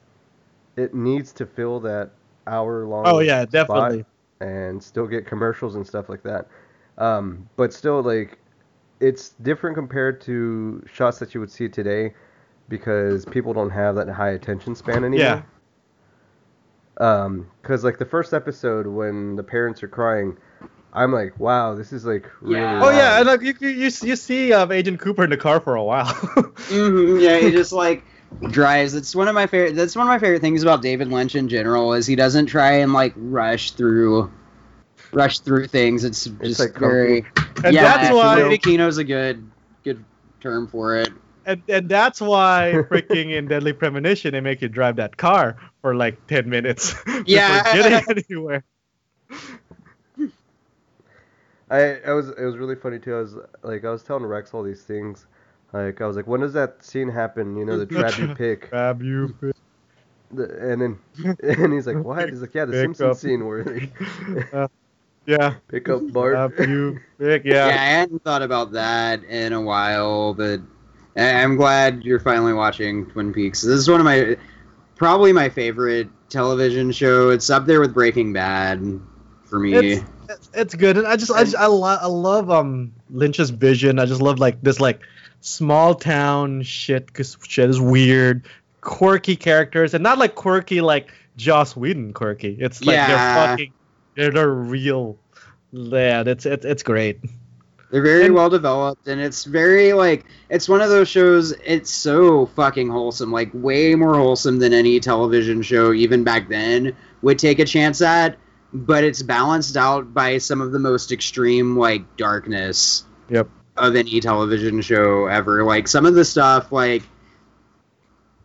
[0.79, 2.11] it needs to fill that
[2.47, 3.07] hour long.
[3.07, 4.05] Oh yeah, spot definitely.
[4.41, 6.49] and still get commercials and stuff like that.
[6.99, 8.39] Um, but still, like,
[9.01, 12.15] it's different compared to shots that you would see today
[12.69, 15.19] because people don't have that high attention span anymore.
[15.19, 15.43] Yeah.
[17.01, 20.37] Um, cause like the first episode when the parents are crying,
[20.93, 22.61] I'm like, wow, this is like really.
[22.61, 22.81] Yeah.
[22.83, 25.61] Oh yeah, and like you you, you you see um, Agent Cooper in the car
[25.61, 26.13] for a while.
[26.13, 28.05] hmm yeah, he just like
[28.51, 28.95] drives.
[28.95, 29.75] It's one of my favorite.
[29.75, 32.73] That's one of my favorite things about David Lynch in general is he doesn't try
[32.73, 34.31] and like rush through,
[35.13, 36.05] rush through things.
[36.05, 37.25] It's just like very.
[37.65, 39.49] and yeah, that's why Kino's a good,
[39.85, 40.05] good
[40.41, 41.11] term for it.
[41.47, 45.95] and, and that's why freaking in Deadly Premonition they make you drive that car for
[45.95, 46.95] like ten minutes
[47.27, 47.63] Yeah.
[47.75, 48.65] getting anywhere.
[51.71, 53.15] I, I was it was really funny too.
[53.15, 55.27] I was like I was telling Rex all these things.
[55.73, 57.57] Like I was like, when does that scene happen?
[57.57, 58.71] You know, the trap you pick.
[58.71, 59.35] Grab you.
[60.31, 60.99] The, and then
[61.43, 62.29] and he's like, what?
[62.29, 63.17] He's like, yeah, the Pick Simpsons up.
[63.17, 63.91] scene where they
[65.27, 65.55] Yeah.
[65.69, 66.33] pick up Bart.
[66.57, 67.01] Grab you.
[67.19, 67.67] Pick, Yeah.
[67.69, 67.75] yeah.
[67.75, 70.61] I hadn't thought about that in a while, but
[71.17, 73.61] I- I'm glad you're finally watching Twin Peaks.
[73.61, 74.37] This is one of my,
[74.97, 77.29] probably my favorite television show.
[77.29, 79.01] It's up there with Breaking Bad
[79.45, 79.75] for me.
[79.75, 83.51] It's, it's, it's good, and I just I just I, lo- I love um Lynch's
[83.51, 83.99] vision.
[83.99, 85.01] I just love like this like
[85.41, 88.47] small town shit because shit is weird,
[88.81, 92.57] quirky characters, and not like quirky like Joss Whedon quirky.
[92.61, 93.07] It's like Yeah.
[93.09, 93.73] they're fucking
[94.17, 95.19] they're, they're real.
[95.73, 97.21] Yeah, it's it's it's great.
[97.91, 101.53] They're very And- well developed, and it's very like it's one of those shows.
[101.65, 106.95] It's so fucking wholesome, like way more wholesome than any television show even back then
[107.23, 108.37] would take a chance at.
[108.75, 113.49] But it's balanced out by some of the most extreme like darkness Yep.
[113.79, 115.65] Of any television show ever.
[115.65, 117.03] Like some of the stuff, like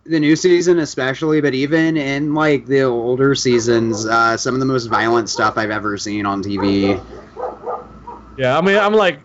[0.05, 4.65] the new season especially, but even in like the older seasons, uh, some of the
[4.65, 7.01] most violent stuff I've ever seen on TV.
[8.37, 9.19] Yeah, I mean I'm like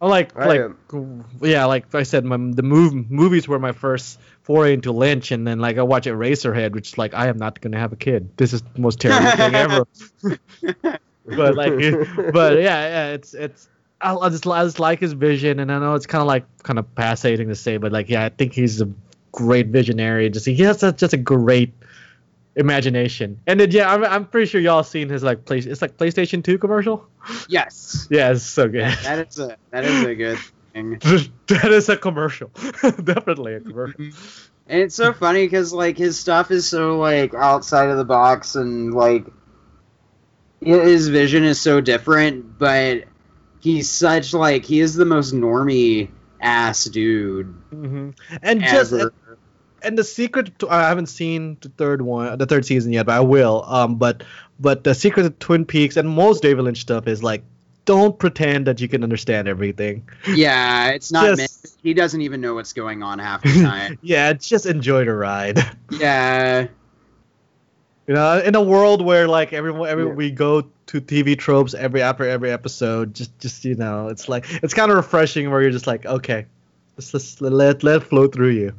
[0.00, 1.24] I'm like I like am.
[1.40, 5.46] yeah like I said my, the move movies were my first foray into Lynch, and
[5.46, 8.36] then like I watch Eraserhead, which is like I am not gonna have a kid.
[8.36, 9.86] This is the most terrible thing ever.
[11.24, 11.72] but like
[12.32, 13.68] but yeah, yeah it's it's
[14.00, 16.44] I, I just I just like his vision, and I know it's kind of like
[16.62, 18.88] kind of fascinating to say, but like yeah, I think he's a
[19.32, 20.30] great visionary.
[20.30, 21.72] Just he has a, just a great
[22.56, 25.66] imagination, and then yeah, I'm, I'm pretty sure y'all seen his like place.
[25.66, 27.08] It's like PlayStation Two commercial.
[27.48, 28.82] yes, Yeah, it's so good.
[29.02, 30.38] that is a that is a good
[30.72, 30.98] thing.
[31.48, 32.48] that is a commercial.
[33.02, 34.00] Definitely a commercial.
[34.00, 34.44] Mm-hmm.
[34.70, 38.54] And it's so funny because like his stuff is so like outside of the box
[38.54, 39.24] and like
[40.60, 43.04] his vision is so different, but
[43.60, 46.08] he's such like he is the most normie
[46.40, 48.10] ass dude hmm
[48.42, 49.12] And just ever.
[49.82, 53.14] and the secret to, I haven't seen the third one, the third season yet, but
[53.16, 53.64] I will.
[53.66, 54.22] Um, but
[54.60, 57.42] but the secret of Twin Peaks and most David Lynch stuff is like,
[57.84, 60.08] don't pretend that you can understand everything.
[60.34, 61.24] yeah, it's not.
[61.26, 63.98] Just- meant- he doesn't even know what's going on half the time.
[64.02, 65.58] yeah, just enjoy the ride.
[65.92, 66.66] yeah,
[68.08, 70.12] You know, in a world where like everyone, every Yeah.
[70.12, 74.46] we go to TV tropes every after every episode, just just you know, it's like
[74.62, 76.46] it's kind of refreshing where you're just like, okay,
[76.96, 78.72] let's just let let it flow through you.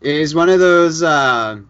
[0.00, 1.02] it is one of those.
[1.02, 1.60] uh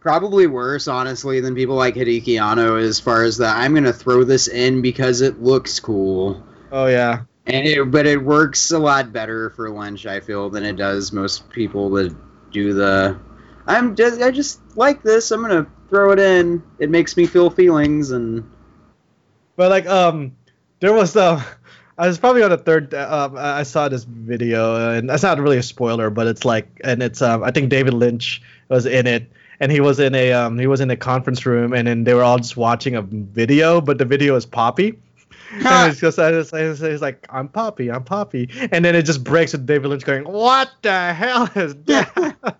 [0.00, 3.56] Probably worse, honestly, than people like Hideaki Anno as far as that.
[3.58, 6.42] I'm gonna throw this in because it looks cool.
[6.72, 10.64] Oh yeah, And it, but it works a lot better for Lynch, I feel, than
[10.64, 12.14] it does most people that
[12.50, 13.18] do the.
[13.66, 15.30] I'm just, I just like this.
[15.32, 16.62] I'm gonna throw it in.
[16.78, 18.48] It makes me feel feelings, and
[19.56, 20.34] But like um,
[20.78, 21.42] there was um,
[21.98, 22.94] I was probably on the third.
[22.94, 26.46] Uh, um, I I saw this video, and that's not really a spoiler, but it's
[26.46, 29.30] like, and it's um, I think David Lynch was in it,
[29.60, 32.14] and he was in a um, he was in a conference room, and then they
[32.14, 34.98] were all just watching a video, but the video is Poppy.
[35.52, 39.24] and it's just, it's, it's, it's like I'm Poppy, I'm Poppy, and then it just
[39.24, 42.56] breaks with David Lynch going, "What the hell is that?"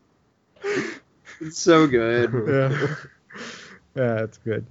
[1.40, 2.32] it's so good.
[2.48, 2.96] yeah,
[4.00, 4.64] yeah, it's good.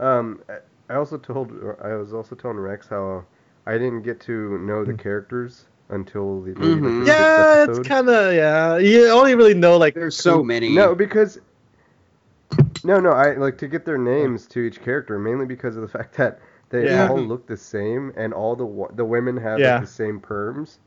[0.00, 0.42] Um,
[0.90, 1.52] I also told
[1.82, 3.24] I was also telling Rex how
[3.66, 6.82] I didn't get to know the characters until the maybe Mhm.
[7.00, 8.76] the fifth Yeah, it's kind of yeah.
[8.78, 10.68] You only really know like There's so many.
[10.70, 11.40] No, because
[12.84, 15.88] no, no, I like to get their names to each character mainly because of the
[15.88, 16.40] fact that
[16.70, 17.08] they Yeah.
[17.08, 19.74] all look the same and all the the women have Yeah.
[19.74, 20.78] like, the same perms.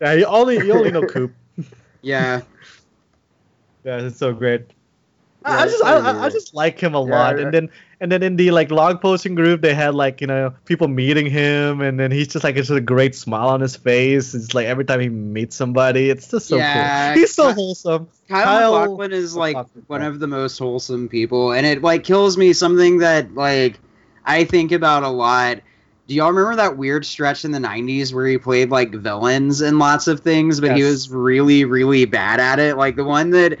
[0.00, 1.32] Yeah, you only you only know Coop.
[2.02, 2.42] Yeah,
[3.84, 4.73] Yeah, it's so great.
[5.44, 7.52] I, Yeah, I just I, I, I just like him a Yeah, lot, I- and
[7.52, 7.70] then
[8.00, 11.26] and then in the like log posting group they had like you know people meeting
[11.26, 14.34] him, and then he's just like it's just a great smile on his face.
[14.34, 16.72] It's like every time he meets somebody, it's just so Yeah,
[17.12, 17.14] cool.
[17.14, 18.08] He's so Ky- wholesome.
[18.28, 22.04] Kyle, Kyle MacLachlan is like MacLachlan, one of the most wholesome people, and it like
[22.04, 23.78] kills me something that like
[24.24, 25.60] I think about a lot.
[26.06, 29.78] Do y'all remember that weird stretch in the '90s where he played like villains in
[29.78, 32.76] lots of things, but he was really, really bad at it?
[32.76, 33.58] Like the one that,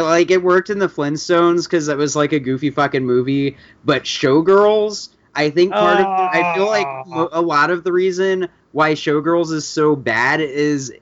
[0.00, 3.56] like, it worked in the Flintstones because it was like a goofy fucking movie.
[3.84, 6.86] But Showgirls, I think part of I feel like
[7.32, 10.92] a lot of the reason why Showgirls is so bad is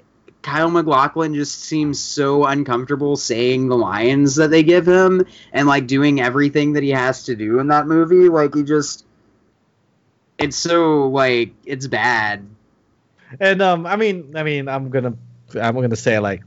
[0.42, 5.86] Kyle MacLachlan just seems so uncomfortable saying the lines that they give him and like
[5.86, 8.28] doing everything that he has to do in that movie.
[8.28, 9.04] Like he just
[10.38, 12.46] it's so like it's bad.
[13.40, 15.14] And um, I mean, I mean, I'm gonna,
[15.60, 16.42] I'm gonna say like,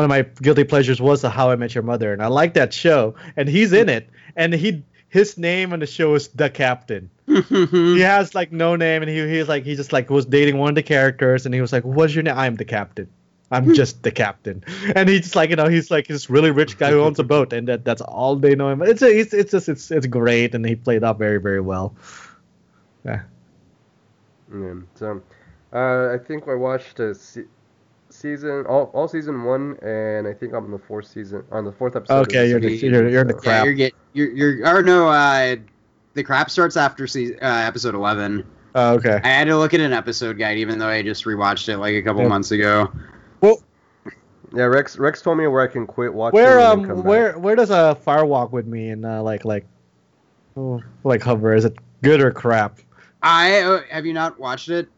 [0.00, 2.54] one of my guilty pleasures was the How I Met Your Mother, and I like
[2.54, 6.48] that show, and he's in it, and he, his name on the show is the
[6.48, 7.10] Captain.
[7.28, 10.70] He has like no name, and he, he's like, he just like was dating one
[10.70, 13.08] of the characters, and he was like, "What's your name?" I'm the Captain.
[13.52, 14.64] I'm just the captain,
[14.96, 17.24] and he's just like you know he's like this really rich guy who owns a
[17.24, 18.80] boat, and that that's all they know him.
[18.82, 21.94] It's a, it's it's just it's it's great, and he played up very very well.
[23.04, 23.22] Yeah.
[24.52, 24.74] Yeah.
[24.94, 25.22] So,
[25.72, 27.14] uh, I think I watched a
[28.20, 31.72] season, all, all season one, and I think I'm on the fourth season, on the
[31.72, 32.20] fourth episode.
[32.28, 33.64] Okay, you're the, you're, you're in the so- Yeah, crap.
[33.64, 35.56] you're get you're you're or no, uh,
[36.14, 38.44] the crap starts after season, uh, episode eleven.
[38.74, 39.20] Oh, okay.
[39.24, 41.94] I had to look at an episode guide, even though I just rewatched it like
[41.94, 42.28] a couple Yeah.
[42.28, 42.92] months ago.
[43.40, 43.60] Well,
[44.54, 46.34] yeah, Rex Rex told me where I can quit watching.
[46.40, 47.04] Where and then come um back.
[47.06, 49.64] where where does a fire walk with me and uh, like like
[50.56, 51.54] oh, like hover?
[51.54, 52.78] Is it good or crap?
[53.22, 54.88] I uh, have you not watched it?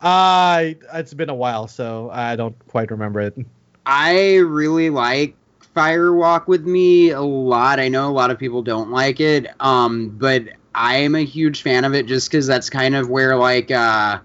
[0.00, 3.36] I it's been a while, so I don't quite remember it.
[3.84, 5.36] I really like
[5.74, 7.78] Fire Walk with Me a lot.
[7.80, 10.44] I know a lot of people don't like it, um, but
[10.74, 14.20] I am a huge fan of it just because that's kind of where like uh,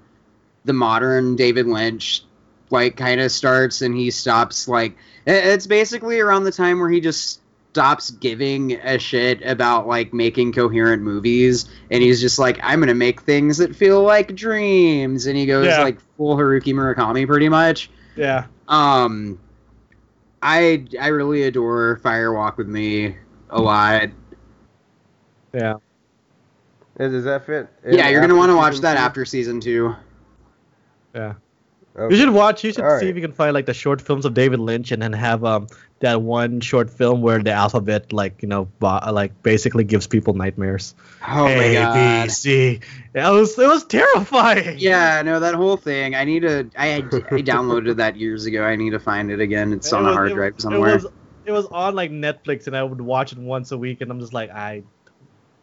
[0.65, 2.23] the modern David Lynch
[2.69, 7.01] like kind of starts, and he stops like it's basically around the time where he
[7.01, 7.41] just
[7.76, 12.95] stops giving a shit about like making coherent movies and he's just like i'm gonna
[12.95, 15.82] make things that feel like dreams and he goes Yeah.
[15.84, 18.45] like full haruki murakami pretty much Yeah.
[18.69, 19.38] um,
[20.41, 23.17] I I really adore Fire Walk with Me
[23.49, 24.09] a lot.
[25.53, 25.73] Yeah.
[26.97, 27.67] Is, does that fit?
[27.86, 29.93] yeah, you're gonna want to to watch that after season two.
[31.13, 31.34] Yeah.
[31.97, 32.13] Okay.
[32.13, 32.63] You should watch.
[32.63, 33.09] You should All see right.
[33.09, 35.67] if you can find like the short films of David Lynch, and then have um
[35.99, 40.33] that one short film where the alphabet like you know bo- like basically gives people
[40.33, 40.93] nightmares.
[41.25, 42.23] Oh my A, god.
[42.23, 42.79] B, C.
[43.13, 44.77] It was it was terrifying.
[44.77, 46.15] Yeah, no, that whole thing.
[46.15, 46.69] I need to.
[46.77, 48.63] I I downloaded that years ago.
[48.63, 49.71] I need to find it again.
[49.71, 50.89] It's It on a hard drive somewhere.
[50.89, 51.07] It was
[51.45, 54.19] it was on like Netflix, and I would watch it once a week, and I'm
[54.19, 54.83] just like I.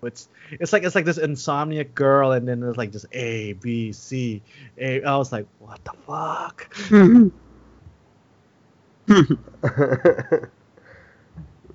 [0.03, 3.93] It's it's like it's like this insomniac girl, and then it's like just A B
[3.93, 4.43] C
[4.79, 5.03] A.
[5.03, 6.77] I was like, what the fuck?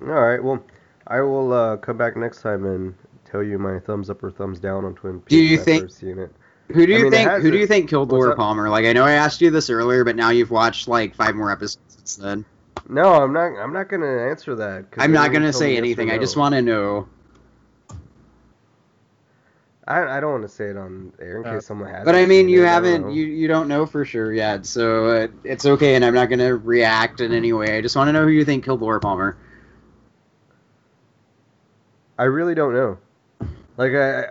[0.00, 0.42] right.
[0.42, 0.62] Well,
[1.06, 4.60] I will uh, come back next time and tell you my thumbs up or thumbs
[4.60, 5.30] down on Twin Peaks.
[5.30, 6.30] Do you think- seen it?
[6.68, 7.30] who do I you mean, think?
[7.30, 8.36] has Who do you think killed What's Laura up?
[8.36, 8.68] Palmer?
[8.68, 11.50] Like I know I asked you this earlier, but now you've watched like five more
[11.50, 12.44] episodes since then.
[12.90, 13.56] No, I'm not.
[13.58, 14.84] I'm not gonna answer that.
[14.98, 16.10] I'm not gonna say yes or anything.
[16.10, 17.08] I just want to know.
[19.88, 22.04] I, I don't want to say it on air in Uh, case someone has.
[22.04, 25.64] But I mean, you haven't, you, you don't know for sure yet, so uh, it's
[25.64, 27.78] okay, and I'm not gonna react in any way.
[27.78, 29.36] I just want to know who you think killed Laura Palmer.
[32.18, 32.98] I really don't know.
[33.76, 34.24] Like I,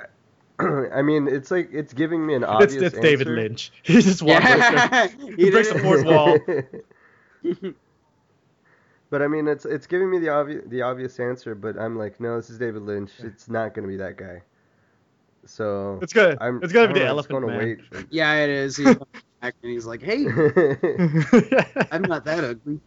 [0.93, 3.27] I mean, it's like it's giving me an obvious It's, it's David.
[3.27, 3.71] Lynch.
[3.83, 5.35] He just walked right there.
[5.37, 6.37] he breaks the fourth wall.
[9.09, 11.55] but I mean, it's it's giving me the obvious the obvious answer.
[11.55, 13.11] But I'm like, no, this is David Lynch.
[13.23, 14.41] It's not gonna be that guy.
[15.47, 16.37] So It's good.
[16.41, 16.61] I'm.
[16.63, 17.57] It's gonna be the don't know, Elephant gonna Man.
[17.91, 18.05] wait.
[18.11, 18.77] Yeah, it is.
[18.77, 18.95] He's
[19.41, 20.25] back and he's like, "Hey,
[21.91, 22.79] I'm not that ugly."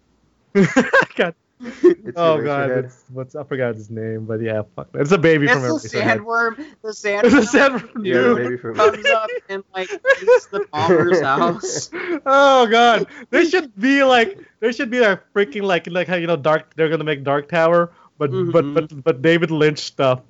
[1.17, 1.35] God.
[1.63, 4.89] It's Oh god, it's, what's I forgot his name, but yeah, fuck.
[4.95, 6.19] It's a baby from It's the Eraserhead.
[6.25, 6.57] sandworm.
[6.57, 8.37] The It's sandworm a sandworm Yeah, the dude.
[8.39, 8.75] baby from.
[8.77, 9.91] comes up and like
[10.23, 11.91] eats the Palmer's house.
[12.25, 16.27] Oh god, there should be like there should be a freaking like like how you
[16.27, 18.53] know Dark they're gonna make Dark Tower, but Mhm.
[18.53, 20.23] but but but David Lynch stuff.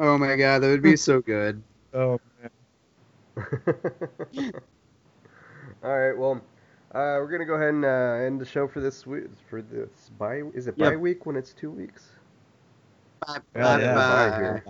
[0.00, 1.64] Oh my god, that would be so good.
[1.92, 2.50] Oh man.
[5.82, 6.16] All right.
[6.16, 6.36] Well,
[6.92, 9.24] uh, we're gonna go ahead and uh, end the show for this week.
[9.48, 10.78] For this bye, is it Yep.
[10.78, 12.10] bye week when it's two weeks?
[13.20, 14.02] Bye, Yeah, bye, yeah.
[14.02, 14.02] bye.
[14.02, 14.64] Bye here.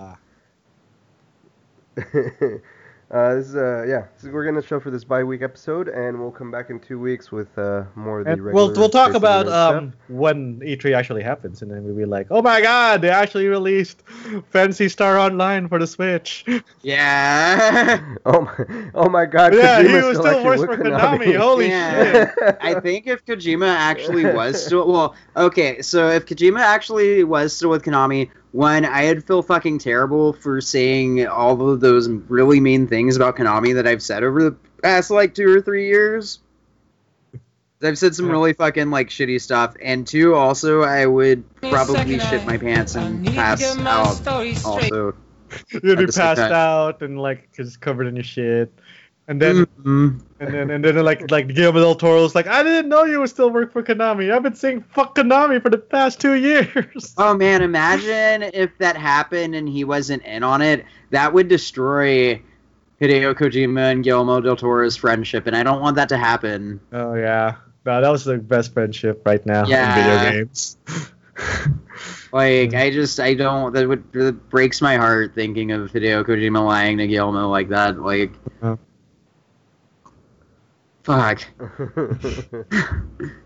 [3.11, 4.07] uh, this is uh yeah.
[4.18, 6.98] So we're gonna show for this bye week episode, and we'll come back in two
[6.98, 8.64] weeks with uh more of the And regular.
[8.66, 12.26] we'll we'll talk about Invaders um when E3 actually happens, and then we'll be like,
[12.30, 14.02] oh my god, they actually released
[14.50, 16.44] Phantasy Star Online for the Switch.
[16.82, 18.00] Yeah.
[18.26, 18.90] Oh my!
[18.94, 19.54] Oh my God!
[19.54, 21.36] yeah, he was still still actually works with for Konami.
[21.36, 22.32] Holy Yeah.
[22.34, 22.57] shit!
[22.61, 27.70] I think if Kojima actually was still well, okay, so if Kojima actually was still
[27.70, 33.16] with Konami, one, I'd feel fucking terrible for saying all of those really mean things
[33.16, 36.40] about Konami that I've said over the past like two or three years.
[37.82, 42.47] I've said some really fucking like shitty stuff, and two, also I would probably shit
[42.47, 44.26] my pants and pass out.
[44.64, 45.14] Also,
[45.70, 48.72] You'd be At the same passed out and like just covered in your shit,
[49.28, 50.20] and then Mhm.
[50.41, 53.26] And then and then like like Guillermo del Toro's like, I didn't know you were
[53.26, 54.32] still work for Konami.
[54.32, 57.14] I've been saying fuck Konami for the past two years.
[57.18, 60.84] Oh man, imagine if that happened and he wasn't in on it.
[61.11, 62.43] That would destroy
[63.01, 66.80] Hideo Kojima and Guillermo del Toro's friendship, and I don't want that to happen.
[66.93, 69.97] Oh yeah, no, that was the best friendship right now Yeah.
[69.97, 70.76] in video games.
[72.32, 73.72] Like, I just, I don't.
[73.72, 77.99] That would that breaks my heart thinking of Hideo Kojima lying to Guillermo like that.
[78.01, 78.76] Like, Uh.
[81.07, 81.42] Fuck.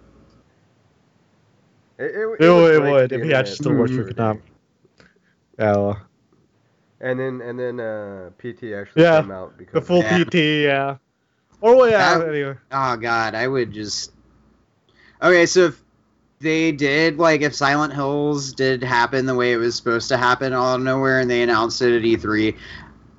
[1.99, 3.51] It, it, It, was would, it would if he had it.
[3.51, 4.15] still worked for Mhm.
[4.15, 4.41] Konami.
[5.59, 5.95] Yeah,
[7.03, 10.25] And then and then uh, PT actually Yeah, came out because the full Yeah.
[10.25, 10.35] PT,
[10.65, 10.97] yeah.
[11.61, 12.55] Or well, yeah, That- anyway.
[12.73, 14.13] Oh god, I would just.
[15.23, 15.83] Okay, so if
[16.41, 20.55] they did like if Silent Hills did happen the way it was supposed to happen
[20.55, 22.57] out of nowhere and they announced it at E3,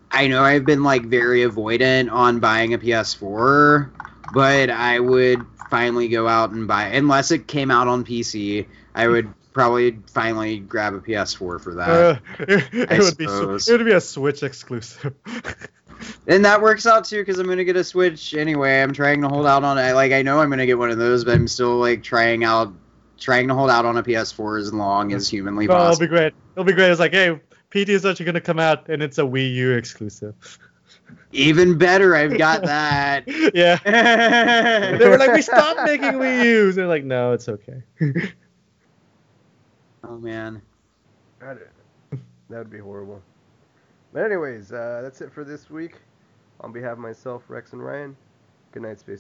[0.10, 3.92] I know I've been like very avoidant on buying a PS4,
[4.34, 9.08] but I would finally go out and buy unless it came out on PC, I
[9.08, 11.90] would probably finally grab a PS4 for that.
[11.90, 15.14] Uh, it, I would be it would be a Switch exclusive.
[16.28, 18.82] And that works out too because I'm gonna get a Switch anyway.
[18.82, 19.94] I'm trying to hold out on it.
[19.94, 22.74] Like I know I'm gonna get one of those, but I'm still like trying out,
[23.20, 25.86] trying to hold out on a PS4 as long as humanly possible.
[25.86, 26.34] oh, it'll be great.
[26.56, 26.92] It'll be great.
[26.92, 30.60] It's like, hey, PT is actually gonna come out, and it's a Wii U exclusive.
[31.32, 33.24] Even better, I've got that.
[33.54, 33.78] yeah.
[34.98, 36.76] They were like, we stopped making Wii U's.
[36.76, 37.82] They're like, no, it's okay.
[40.04, 40.62] oh man.
[41.42, 43.22] I don't- That would be horrible.
[44.14, 45.96] But anyways, uh, that's it for this week.
[46.62, 48.16] On behalf of myself, Rex, and Ryan,
[48.72, 49.20] good night, Space.